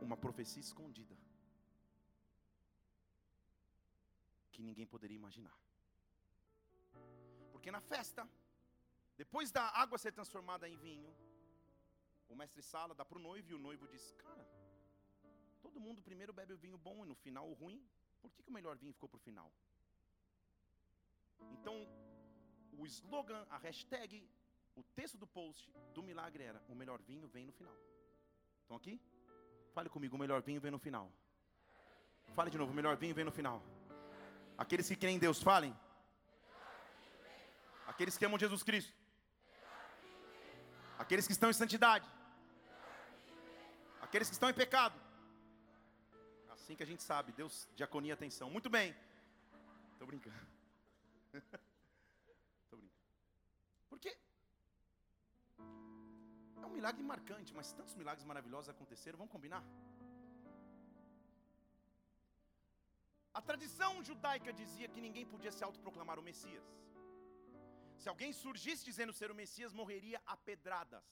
[0.00, 1.16] uma profecia escondida
[4.52, 5.56] que ninguém poderia imaginar.
[7.52, 8.28] Porque na festa,
[9.22, 11.12] depois da água ser transformada em vinho,
[12.28, 14.46] o mestre Sala dá para o noivo e o noivo diz: Cara,
[15.60, 17.80] todo mundo primeiro bebe o vinho bom e no final o ruim.
[18.22, 19.50] Por que, que o melhor vinho ficou para o final?
[21.56, 21.74] Então,
[22.78, 24.28] o slogan, a hashtag,
[24.76, 27.76] o texto do post do milagre era: O melhor vinho vem no final.
[28.62, 29.00] Estão aqui?
[29.72, 31.10] Fale comigo: O melhor vinho vem no final.
[32.36, 33.60] Fale de novo: O melhor vinho vem no final.
[34.56, 35.74] Aqueles que creem em Deus, falem.
[37.86, 39.07] Aqueles que amam Jesus Cristo.
[40.98, 42.08] Aqueles que estão em santidade.
[44.06, 44.98] Aqueles que estão em pecado.
[46.54, 48.50] Assim que a gente sabe, Deus, diaconia, atenção.
[48.50, 48.94] Muito bem.
[49.92, 50.36] Estou brincando.
[52.64, 53.04] Estou brincando.
[53.88, 54.16] Porque
[56.62, 59.62] é um milagre marcante, mas tantos milagres maravilhosos aconteceram, vamos combinar?
[63.38, 66.66] A tradição judaica dizia que ninguém podia se autoproclamar o Messias.
[68.02, 71.04] Se alguém surgisse dizendo ser o Messias, morreria a pedradas.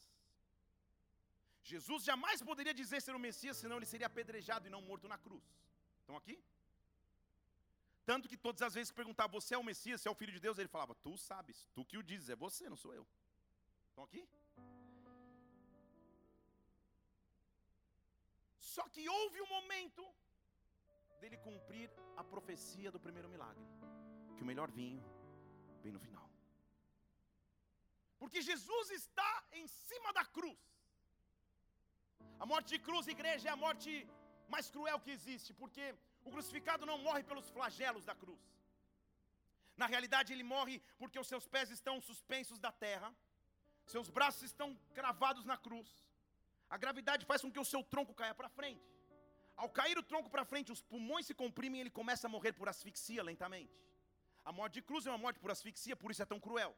[1.70, 5.18] Jesus jamais poderia dizer ser o Messias, senão ele seria apedrejado e não morto na
[5.18, 5.44] cruz.
[6.00, 6.36] Estão aqui?
[8.10, 10.32] Tanto que todas as vezes que perguntava, você é o Messias, você é o Filho
[10.36, 13.04] de Deus, ele falava, tu sabes, tu que o dizes, é você, não sou eu.
[13.88, 14.22] Estão aqui?
[18.74, 20.06] Só que houve um momento
[21.20, 23.66] dele cumprir a profecia do primeiro milagre,
[24.36, 25.02] que o melhor vinho
[25.82, 26.30] vem no final.
[28.20, 30.58] Porque Jesus está em cima da cruz.
[32.42, 33.90] A morte de cruz, igreja, é a morte
[34.54, 35.84] mais cruel que existe, porque
[36.24, 38.42] o crucificado não morre pelos flagelos da cruz.
[39.76, 43.14] Na realidade, ele morre porque os seus pés estão suspensos da terra,
[43.94, 45.88] seus braços estão cravados na cruz.
[46.68, 48.84] A gravidade faz com que o seu tronco caia para frente.
[49.56, 52.52] Ao cair o tronco para frente, os pulmões se comprimem e ele começa a morrer
[52.52, 53.74] por asfixia lentamente.
[54.44, 56.76] A morte de cruz é uma morte por asfixia, por isso é tão cruel.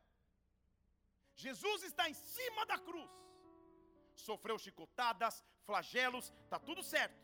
[1.45, 3.11] Jesus está em cima da cruz.
[4.27, 5.35] Sofreu chicotadas,
[5.67, 7.21] flagelos, está tudo certo.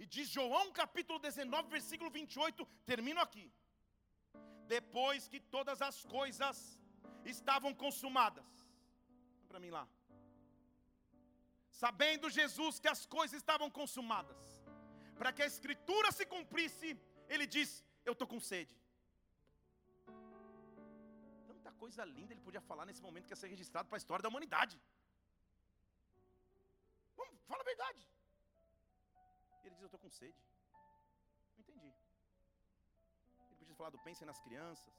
[0.00, 3.46] E diz João capítulo 19, versículo 28, termino aqui.
[4.66, 6.56] Depois que todas as coisas
[7.34, 8.50] estavam consumadas.
[9.48, 9.86] Para mim lá.
[11.82, 14.42] Sabendo Jesus que as coisas estavam consumadas,
[15.18, 16.88] para que a escritura se cumprisse,
[17.28, 17.70] ele diz:
[18.04, 18.79] Eu estou com sede.
[21.82, 24.30] Coisa linda ele podia falar nesse momento que ia ser registrado para a história da
[24.32, 24.76] humanidade.
[27.18, 28.02] Vamos, fala a verdade.
[29.64, 30.40] Ele diz: Eu estou com sede.
[31.54, 31.92] Não entendi.
[33.46, 34.94] Ele podia falar do pensem nas crianças.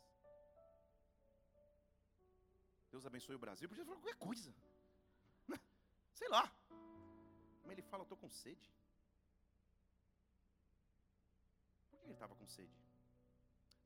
[2.93, 3.65] Deus abençoe o Brasil.
[3.65, 4.51] Ele podia falar qualquer coisa.
[6.19, 6.45] Sei lá.
[7.65, 8.67] Mas ele fala: Eu estou com sede.
[11.89, 12.77] Por que ele estava com sede?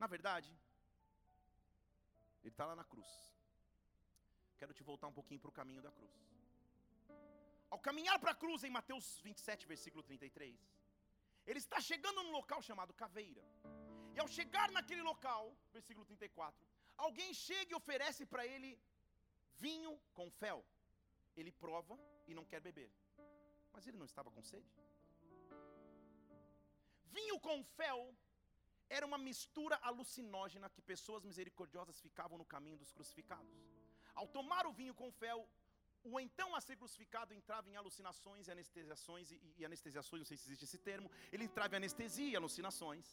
[0.02, 0.50] Na verdade,
[2.46, 3.10] ele está lá na cruz.
[4.58, 6.16] Quero te voltar um pouquinho para o caminho da cruz.
[7.68, 10.56] Ao caminhar para a cruz, em Mateus 27, versículo 33,
[11.44, 13.44] ele está chegando num local chamado Caveira.
[14.14, 16.64] E ao chegar naquele local, versículo 34,
[17.06, 18.70] alguém chega e oferece para ele
[19.64, 20.64] vinho com fel.
[21.36, 22.90] Ele prova e não quer beber.
[23.72, 24.72] Mas ele não estava com sede.
[27.16, 28.00] Vinho com fel
[28.88, 33.54] era uma mistura alucinógena que pessoas misericordiosas ficavam no caminho dos crucificados.
[34.14, 35.48] Ao tomar o vinho com fel,
[36.04, 40.36] o então a ser crucificado entrava em alucinações e anestesiações, e, e, anestesiações, não sei
[40.36, 43.06] se existe esse termo, ele entrava em anestesia e alucinações.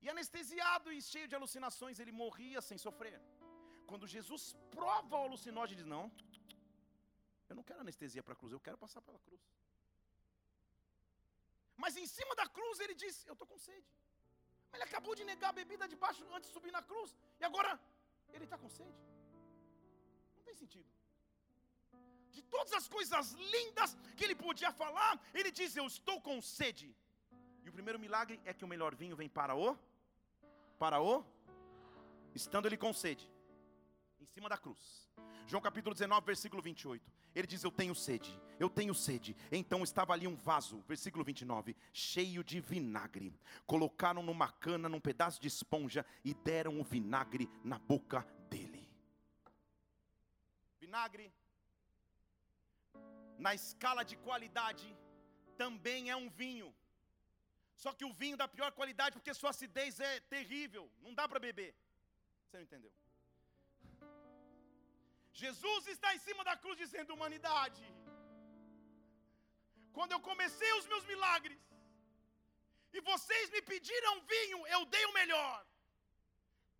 [0.00, 3.20] E anestesiado e cheio de alucinações, ele morria sem sofrer.
[3.86, 6.10] Quando Jesus prova o alucinógeno, ele diz: Não,
[7.48, 9.42] eu não quero anestesia para a cruz, eu quero passar pela cruz.
[11.76, 13.88] Mas em cima da cruz ele diz: Eu estou com sede.
[14.72, 17.10] Ele acabou de negar a bebida de baixo antes de subir na cruz,
[17.40, 17.72] e agora
[18.34, 19.00] ele está com sede.
[20.36, 20.88] Não tem sentido
[22.38, 26.88] de todas as coisas lindas que ele podia falar, ele diz: Eu estou com sede.
[27.64, 29.76] E o primeiro milagre é que o melhor vinho vem para o,
[30.78, 31.24] para o,
[32.34, 33.28] estando ele com sede,
[34.20, 34.82] em cima da cruz.
[35.46, 37.17] João capítulo 19, versículo 28.
[37.38, 39.36] Ele diz: Eu tenho sede, eu tenho sede.
[39.52, 43.38] Então estava ali um vaso, versículo 29, cheio de vinagre.
[43.64, 48.90] Colocaram numa cana, num pedaço de esponja e deram o vinagre na boca dele.
[50.80, 51.32] Vinagre
[53.38, 54.92] na escala de qualidade,
[55.56, 56.74] também é um vinho.
[57.76, 61.38] Só que o vinho da pior qualidade, porque sua acidez é terrível, não dá para
[61.38, 61.72] beber.
[62.48, 62.92] Você não entendeu?
[65.44, 67.84] Jesus está em cima da cruz dizendo: humanidade.
[69.96, 71.60] Quando eu comecei os meus milagres,
[72.96, 75.56] e vocês me pediram vinho, eu dei o melhor.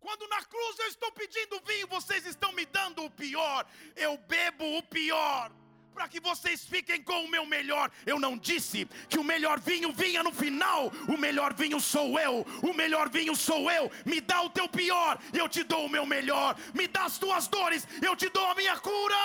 [0.05, 3.61] Quando na cruz eu estou pedindo vinho, vocês estão me dando o pior.
[4.07, 5.51] Eu bebo o pior
[5.93, 7.91] para que vocês fiquem com o meu melhor.
[8.05, 10.91] Eu não disse que o melhor vinho vinha no final.
[11.07, 12.45] O melhor vinho sou eu.
[12.61, 13.91] O melhor vinho sou eu.
[14.05, 16.57] Me dá o teu pior, eu te dou o meu melhor.
[16.73, 19.15] Me dá as tuas dores, eu te dou a minha cura.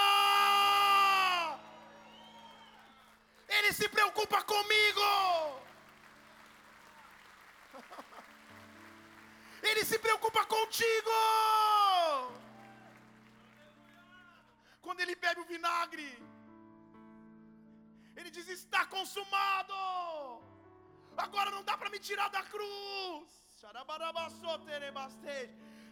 [3.49, 5.01] Ele se preocupa comigo.
[9.63, 11.11] Ele se preocupa contigo.
[14.83, 16.07] Quando ele bebe o vinagre,
[18.17, 19.75] ele diz: Está consumado.
[21.17, 23.29] Agora não dá para me tirar da cruz.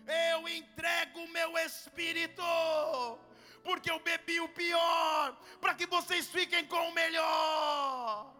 [0.06, 2.42] Eu entrego o meu espírito,
[3.62, 8.34] porque eu bebi o pior, para que vocês fiquem com o melhor.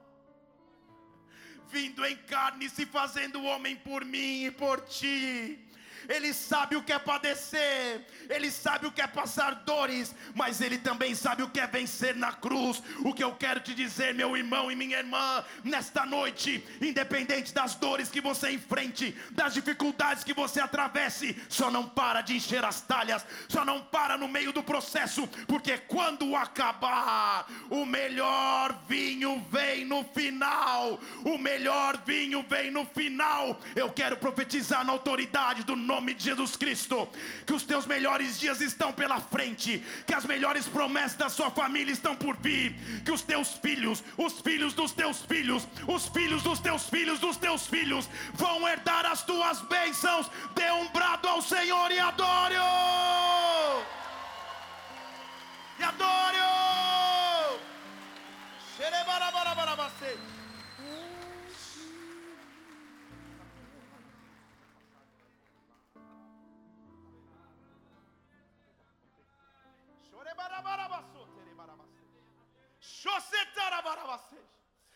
[1.69, 5.72] Vindo em carne, se fazendo homem por mim e por ti
[6.09, 10.79] Ele sabe o que é padecer, ele sabe o que é passar dores, mas ele
[10.79, 12.83] também sabe o que é vencer na cruz.
[13.01, 17.75] O que eu quero te dizer, meu irmão e minha irmã, nesta noite, independente das
[17.75, 22.81] dores que você enfrente, das dificuldades que você atravesse, só não para de encher as
[22.81, 29.85] talhas, só não para no meio do processo, porque quando acabar, o melhor vinho vem
[29.85, 30.99] no final.
[31.25, 33.61] O melhor vinho vem no final.
[33.77, 37.09] Eu quero profetizar na autoridade do nome de Jesus Cristo
[37.47, 41.93] que os teus melhores dias estão pela frente, que as melhores promessas da sua família
[41.93, 42.75] estão por vir,
[43.05, 47.37] que os teus filhos, os filhos dos teus filhos, os filhos dos teus filhos dos
[47.37, 50.31] teus filhos vão herdar as tuas bênçãos.
[50.55, 52.63] Dê um brado ao Senhor e adore-o.
[55.79, 57.59] E adore-o.
[58.77, 60.42] Xerebarabarabarabace.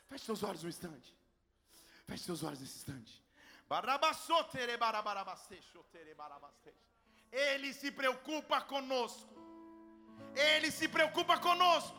[0.09, 1.15] Feche seus olhos um instante.
[2.07, 3.23] Feche seus olhos nesse instante.
[7.33, 9.35] Ele se preocupa conosco.
[10.35, 11.97] Ele se preocupa conosco.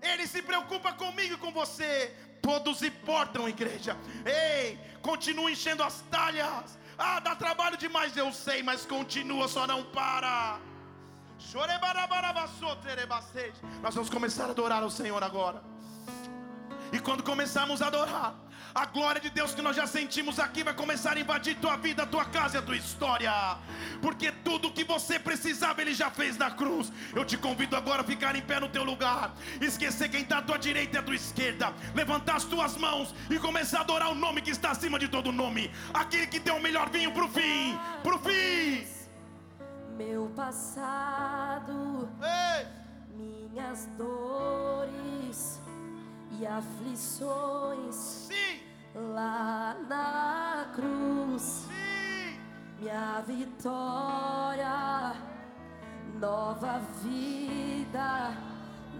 [0.00, 2.14] Ele se preocupa comigo e com você.
[2.42, 3.96] Todos importam, igreja.
[4.24, 6.78] Ei, continua enchendo as talhas.
[6.96, 10.60] Ah, dá trabalho demais, eu sei, mas continua, só não para.
[13.82, 15.62] Nós vamos começar a adorar o Senhor agora.
[16.92, 18.34] E quando começarmos a adorar,
[18.74, 22.06] a glória de Deus que nós já sentimos aqui vai começar a invadir tua vida,
[22.06, 23.32] tua casa e a tua história.
[24.00, 26.92] Porque tudo que você precisava Ele já fez na cruz.
[27.14, 29.34] Eu te convido agora a ficar em pé no teu lugar.
[29.60, 31.72] Esquecer quem está à tua direita e à tua esquerda.
[31.94, 35.32] Levantar as tuas mãos e começar a adorar o nome que está acima de todo
[35.32, 35.70] nome.
[35.92, 37.78] Aquele que deu o melhor vinho para o fim.
[38.02, 39.03] Para o fim.
[39.96, 42.66] Meu passado, Ei!
[43.16, 45.60] minhas dores
[46.32, 48.60] e aflições Sim,
[49.14, 52.40] lá na cruz, sim.
[52.80, 55.14] minha vitória,
[56.20, 58.36] nova vida,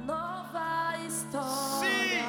[0.06, 2.24] nova história.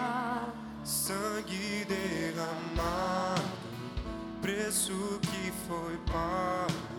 [0.84, 3.42] Sangue derramado,
[4.42, 6.95] preço que foi pago Sim.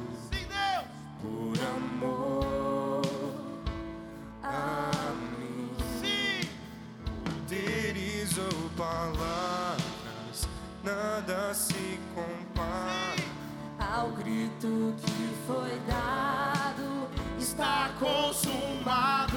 [1.26, 3.02] Por amor
[4.42, 5.70] a mim.
[6.00, 6.48] Sim.
[7.24, 10.48] Poderes ou palavras,
[10.84, 13.26] nada se compara.
[13.78, 17.08] Ao grito que foi dado,
[17.38, 19.36] está consumado.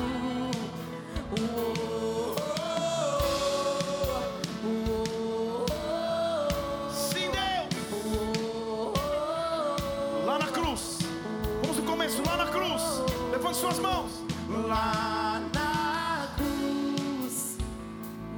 [1.40, 2.29] Uou,
[13.50, 14.12] Levante suas mãos.
[14.68, 15.42] Lá.
[15.54, 17.58] na cruz,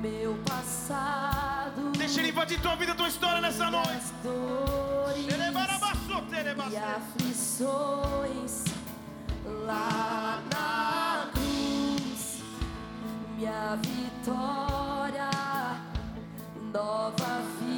[0.01, 4.05] meu passado, Deixa ele invadir tua vida, tua história nessa noite.
[4.24, 6.24] dores Xerebarabaçô,
[6.72, 8.64] e aflições
[9.66, 12.41] lá na cruz,
[13.36, 15.30] minha vitória,
[16.74, 17.70] nova vida,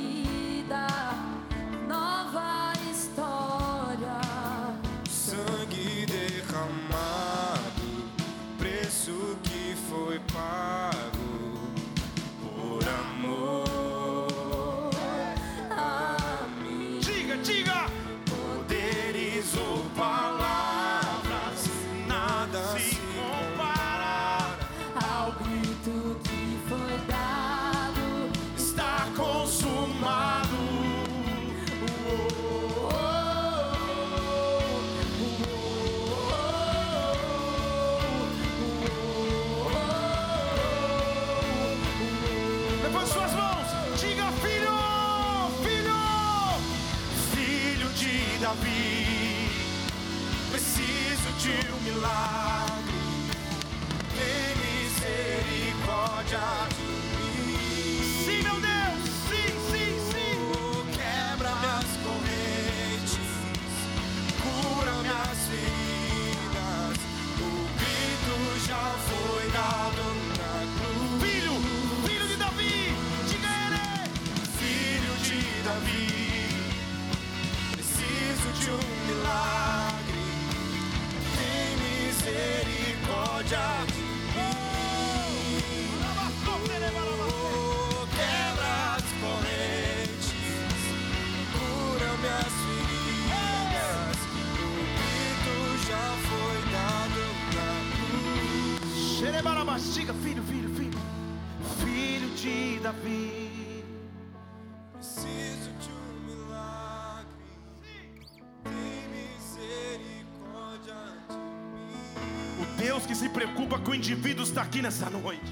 [114.54, 115.52] está aqui nessa noite.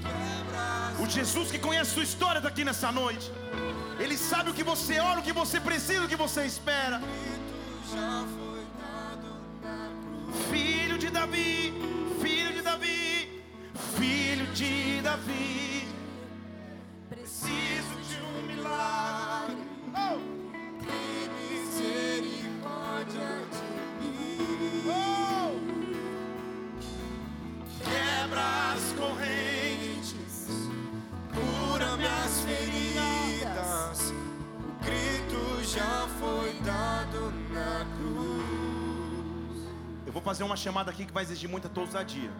[1.00, 3.32] O Jesus que conhece sua história está aqui nessa noite.
[3.98, 7.00] Ele sabe o que você ora, o que você precisa, o que você espera.
[40.32, 42.30] Fazer uma chamada aqui que vai exigir muita tua ousadia.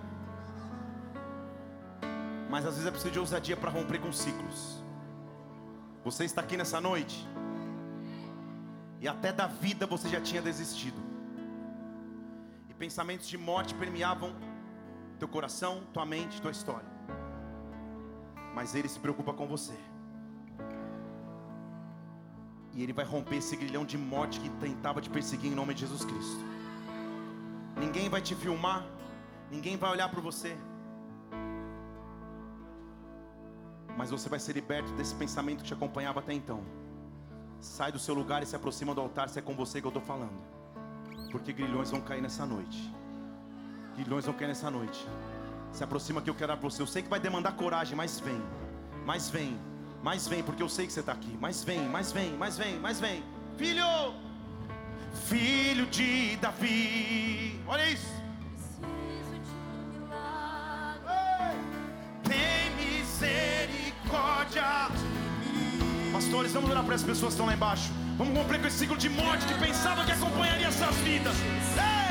[2.48, 4.82] Mas às vezes é preciso de ousadia para romper com ciclos.
[6.02, 7.28] Você está aqui nessa noite.
[8.98, 10.98] E até da vida você já tinha desistido.
[12.70, 14.34] E pensamentos de morte permeavam
[15.18, 16.90] teu coração, tua mente, tua história.
[18.54, 19.76] Mas ele se preocupa com você.
[22.72, 25.80] E ele vai romper esse grilhão de morte que tentava te perseguir em nome de
[25.80, 26.51] Jesus Cristo.
[27.82, 28.86] Ninguém vai te filmar,
[29.50, 30.56] ninguém vai olhar para você.
[33.96, 36.60] Mas você vai ser liberto desse pensamento que te acompanhava até então.
[37.60, 39.90] Sai do seu lugar e se aproxima do altar, se é com você que eu
[39.90, 40.40] estou falando.
[41.32, 42.94] Porque grilhões vão cair nessa noite.
[43.96, 45.04] Grilhões vão cair nessa noite.
[45.72, 46.82] Se aproxima que eu quero dar para você.
[46.82, 48.40] Eu sei que vai demandar coragem, mas vem.
[49.04, 49.58] Mas vem.
[50.02, 51.36] Mas vem, porque eu sei que você está aqui.
[51.40, 53.24] Mas vem, mas vem, mas vem, mas vem.
[53.56, 54.21] Filho!
[55.32, 57.58] Filho de Davi.
[57.66, 58.12] Olha isso.
[58.82, 61.56] Preciso de um milagre.
[62.22, 64.90] Tem misericórdia.
[66.12, 67.90] Pastores, vamos orar para as pessoas que estão lá embaixo.
[68.18, 71.34] Vamos romper com esse ciclo de morte que pensava que acompanharia essas vidas.
[71.78, 72.01] Ei!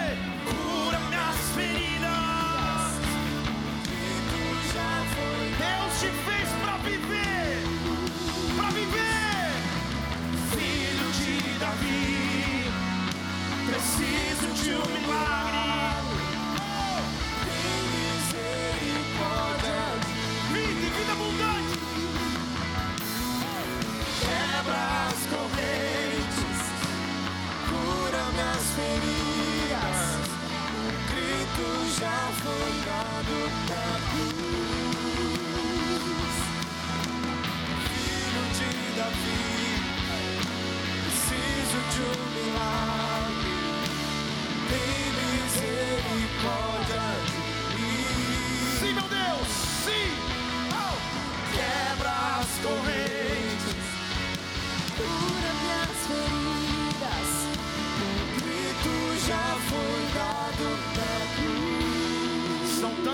[33.24, 34.41] Foi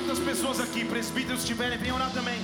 [0.08, 0.86] Tantas pessoas aqui.
[0.86, 2.40] Presbíteros se tiverem, venham orar também.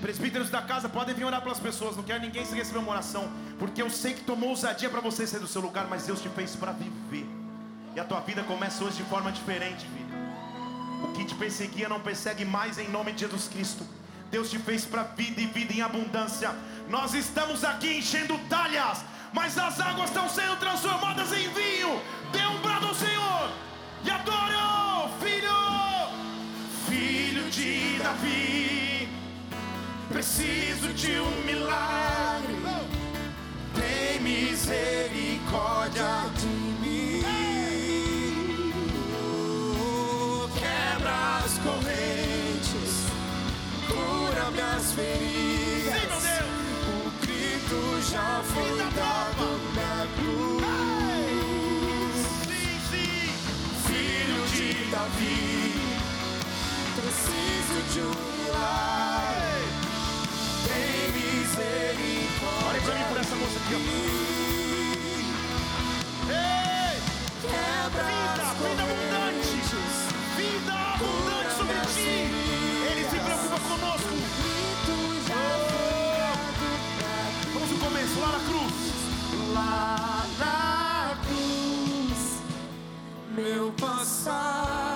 [0.00, 1.96] Presbíteros da casa podem vir orar pelas pessoas.
[1.96, 3.28] Não quero ninguém sem receber uma oração.
[3.58, 6.28] Porque eu sei que tomou ousadia para você sair do seu lugar, mas Deus te
[6.28, 7.26] fez para viver.
[7.96, 10.06] E a tua vida começa hoje de forma diferente, filho.
[11.02, 13.84] O que te perseguia não persegue mais em nome de Jesus Cristo.
[14.30, 16.54] Deus te fez para vida e vida em abundância.
[16.88, 22.00] Nós estamos aqui enchendo talhas, mas as águas estão sendo transformadas em vinho.
[28.14, 29.08] Davi.
[30.08, 32.54] Preciso de um milagre.
[33.74, 36.04] Tem misericórdia
[36.38, 37.24] de mim.
[40.54, 43.06] Quebra as correntes,
[43.88, 46.24] cura minhas feridas.
[46.86, 49.13] O grito já foi dado
[57.94, 58.02] Tem
[61.12, 62.66] misericórdia.
[62.68, 63.74] Olha pra mim por essa moça aqui,
[67.44, 69.54] Vida, vida abundante.
[70.36, 72.10] Vida abundante sobre ti.
[72.90, 74.14] Ele se preocupa conosco.
[77.52, 78.74] Vamos no começo, lá na cruz.
[79.54, 82.20] Lá na cruz,
[83.36, 84.93] Meu passado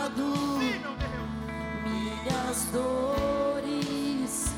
[2.59, 4.53] as dores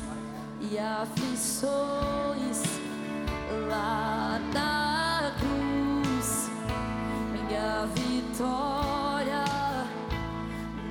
[0.59, 2.63] e aflições
[3.69, 6.49] lá na cruz.
[7.31, 9.43] Minha vitória,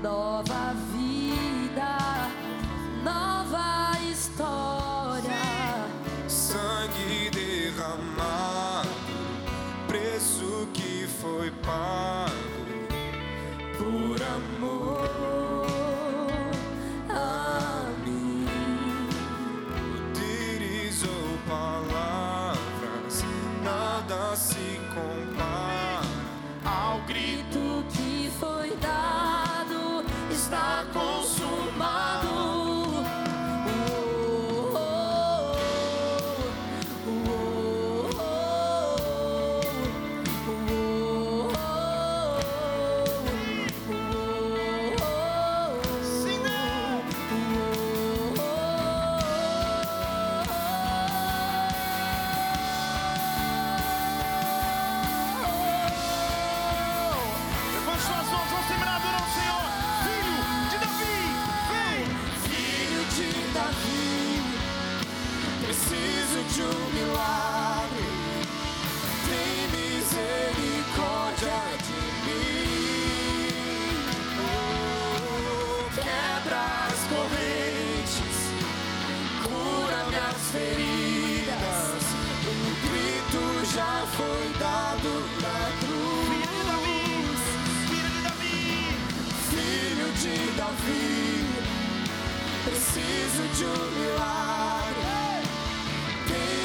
[0.01, 1.99] nova vida,
[3.03, 5.43] nova história.
[6.29, 8.89] Sangue derramado,
[9.89, 12.30] preço que foi pago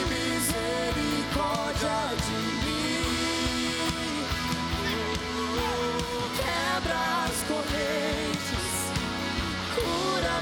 [0.10, 4.24] misericórdia de mim.
[6.38, 8.74] Quebra as correntes,
[9.76, 10.34] cura.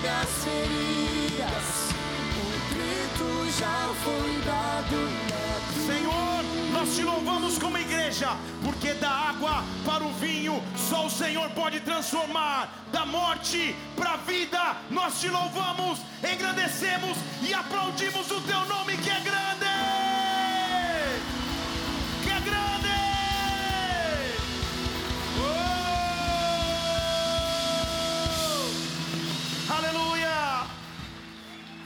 [2.36, 5.00] O já foi dado.
[5.86, 11.50] Senhor, nós te louvamos como igreja, porque da água para o vinho, só o Senhor
[11.52, 12.70] pode transformar.
[12.92, 14.73] Da morte para a vida,
[15.04, 19.66] nós te louvamos, engrandecemos e aplaudimos o teu nome que é grande.
[22.24, 22.88] Que é grande.
[29.68, 29.74] Oh!
[29.78, 30.68] Aleluia.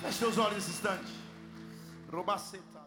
[0.04, 1.12] Feche seus olhos nesse instante.
[2.12, 2.78] Robaceta.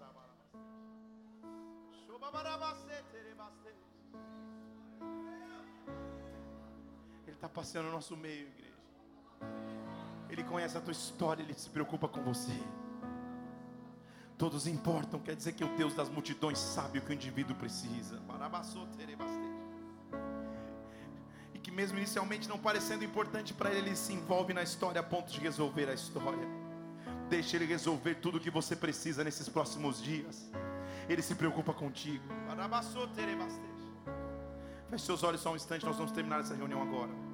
[7.26, 8.70] Ele está passeando no nosso meio, igreja.
[10.30, 12.56] Ele conhece a tua história, ele se preocupa com você.
[14.38, 18.18] Todos importam, quer dizer que o Deus das multidões sabe o que o indivíduo precisa.
[21.52, 25.04] E que mesmo inicialmente não parecendo importante para ele, ele se envolve na história a
[25.04, 26.48] ponto de resolver a história.
[27.28, 30.50] Deixa ele resolver tudo o que você precisa nesses próximos dias.
[31.08, 32.24] Ele se preocupa contigo.
[34.88, 37.29] Feche seus olhos só um instante, nós vamos terminar essa reunião agora.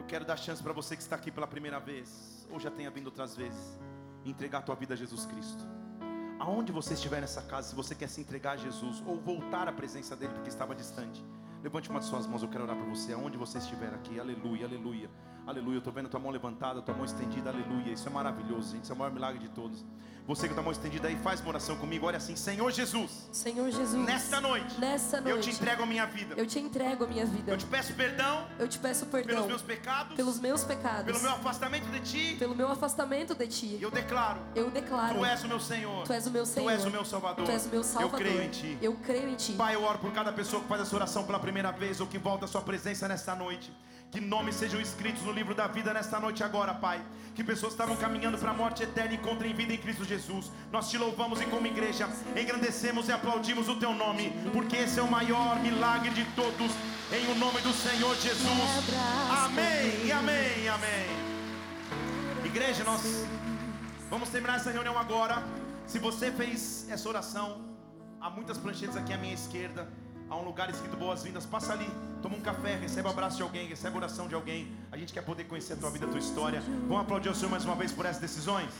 [0.00, 2.90] Eu quero dar chance para você que está aqui pela primeira vez, ou já tenha
[2.90, 3.78] vindo outras vezes,
[4.24, 5.62] entregar a tua vida a Jesus Cristo.
[6.38, 9.72] Aonde você estiver nessa casa, se você quer se entregar a Jesus ou voltar à
[9.72, 11.22] presença dele porque estava distante,
[11.62, 13.12] levante uma de suas mãos, eu quero orar por você.
[13.12, 15.10] Aonde você estiver aqui, aleluia, aleluia,
[15.46, 15.74] aleluia.
[15.74, 17.92] Eu estou vendo tua mão levantada, tua mão estendida, aleluia.
[17.92, 18.84] Isso é maravilhoso, gente.
[18.84, 19.84] Isso é o maior milagre de todos.
[20.30, 22.06] Você a tua mão estendida aí, faz uma oração comigo.
[22.06, 26.06] Olha assim, Senhor Jesus, Senhor Jesus, nesta noite, nessa noite, eu te entrego a minha
[26.06, 26.36] vida.
[26.36, 27.50] eu te entrego a minha vida.
[27.50, 31.20] Eu te peço perdão Eu te peço pelos perdão meus pecados, pelos meus pecados, pelo
[31.20, 32.36] meu afastamento de ti.
[32.38, 33.78] pelo meu afastamento de ti.
[33.80, 36.04] Eu declaro, Eu declaro, tu és o meu Senhor.
[36.04, 36.64] Tu és o meu Senhor.
[36.64, 37.44] Tu és o meu Salvador.
[37.44, 38.20] Tu és o meu Salvador.
[38.20, 38.78] Eu creio em ti.
[38.80, 39.54] Eu creio em ti.
[39.54, 42.18] Pai, eu oro por cada pessoa que faz essa oração pela primeira vez ou que
[42.18, 43.72] volta à sua presença nesta noite.
[44.10, 47.00] Que nomes sejam escritos no livro da vida nesta noite agora, Pai.
[47.34, 50.50] Que pessoas estavam caminhando para a morte eterna e encontrem vida em Cristo Jesus.
[50.72, 55.02] Nós te louvamos e como igreja engrandecemos e aplaudimos o teu nome, porque esse é
[55.02, 56.72] o maior milagre de todos.
[57.12, 58.48] Em o nome do Senhor Jesus.
[59.44, 61.06] Amém, amém, amém.
[62.44, 63.02] Igreja, nós
[64.08, 65.42] vamos terminar essa reunião agora.
[65.86, 67.62] Se você fez essa oração,
[68.20, 69.88] há muitas pranchetas aqui à minha esquerda.
[70.30, 71.44] Há um lugar escrito boas-vindas.
[71.44, 71.90] Passa ali,
[72.22, 74.72] toma um café, recebe o abraço de alguém, recebe oração de alguém.
[74.92, 76.60] A gente quer poder conhecer a tua vida, a tua história.
[76.86, 78.70] Vamos aplaudir o Senhor mais uma vez por essas decisões?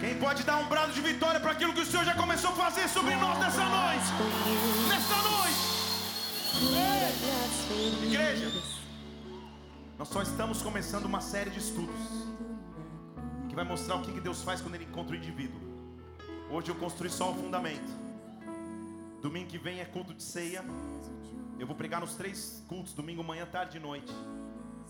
[0.00, 2.54] Quem pode dar um brado de vitória para aquilo que o Senhor já começou a
[2.54, 4.06] fazer sobre nós nessa noite?
[4.88, 5.58] Nessa noite!
[8.06, 8.50] Igreja,
[9.98, 12.00] nós só estamos começando uma série de estudos
[13.46, 15.67] que vai mostrar o que Deus faz quando Ele encontra o indivíduo.
[16.50, 17.92] Hoje eu construí só o fundamento.
[19.20, 20.64] Domingo que vem é culto de ceia.
[21.58, 24.12] Eu vou pregar nos três cultos: domingo, manhã, tarde e noite.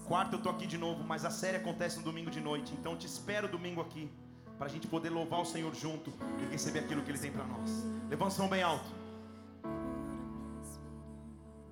[0.05, 2.73] Quarta eu tô aqui de novo, mas a série acontece no domingo de noite.
[2.75, 4.09] Então te espero domingo aqui
[4.57, 7.45] para a gente poder louvar o Senhor junto e receber aquilo que Ele tem para
[7.45, 7.71] nós.
[8.09, 8.91] Levanta a mão bem alto.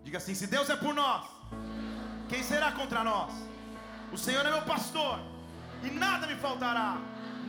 [0.03, 1.29] Diga assim: se Deus é por nós,
[2.29, 3.33] quem será contra nós?
[4.13, 5.21] O Senhor é meu pastor
[5.85, 7.01] e nada me faltará.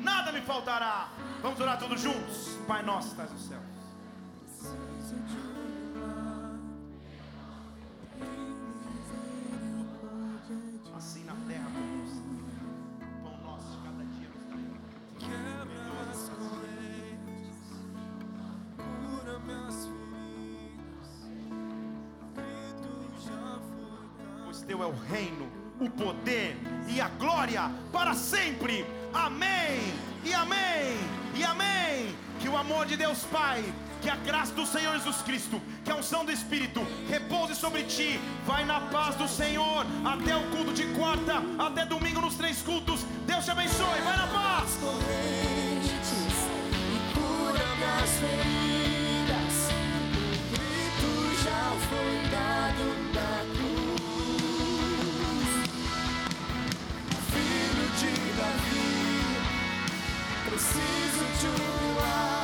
[0.03, 1.10] Nada me faltará.
[1.41, 2.57] Vamos orar todos juntos.
[2.68, 3.60] Pai nosso, estás no céu.
[10.95, 12.10] Assim na terra, Deus.
[13.24, 14.57] Pão nosso de cada dia nos dá.
[15.19, 17.60] Quebra as correntes,
[18.88, 19.90] cura minhas
[20.65, 21.10] feridas.
[24.44, 25.48] Pois teu é o reino,
[25.80, 26.57] o poder
[26.88, 28.86] e a glória para sempre.
[29.26, 29.94] Amém.
[30.23, 30.98] E amém.
[31.34, 32.15] E amém.
[32.39, 33.64] Que o amor de Deus Pai,
[34.02, 38.19] que a graça do Senhor Jesus Cristo, que a unção do Espírito repouse sobre ti.
[38.45, 43.02] Vai na paz do Senhor até o culto de quarta, até domingo nos três cultos.
[43.26, 44.02] Deus te abençoe.
[44.03, 44.77] Vai na paz.
[44.81, 46.48] correntes
[46.95, 47.68] e cura
[60.73, 62.36] season to be wild.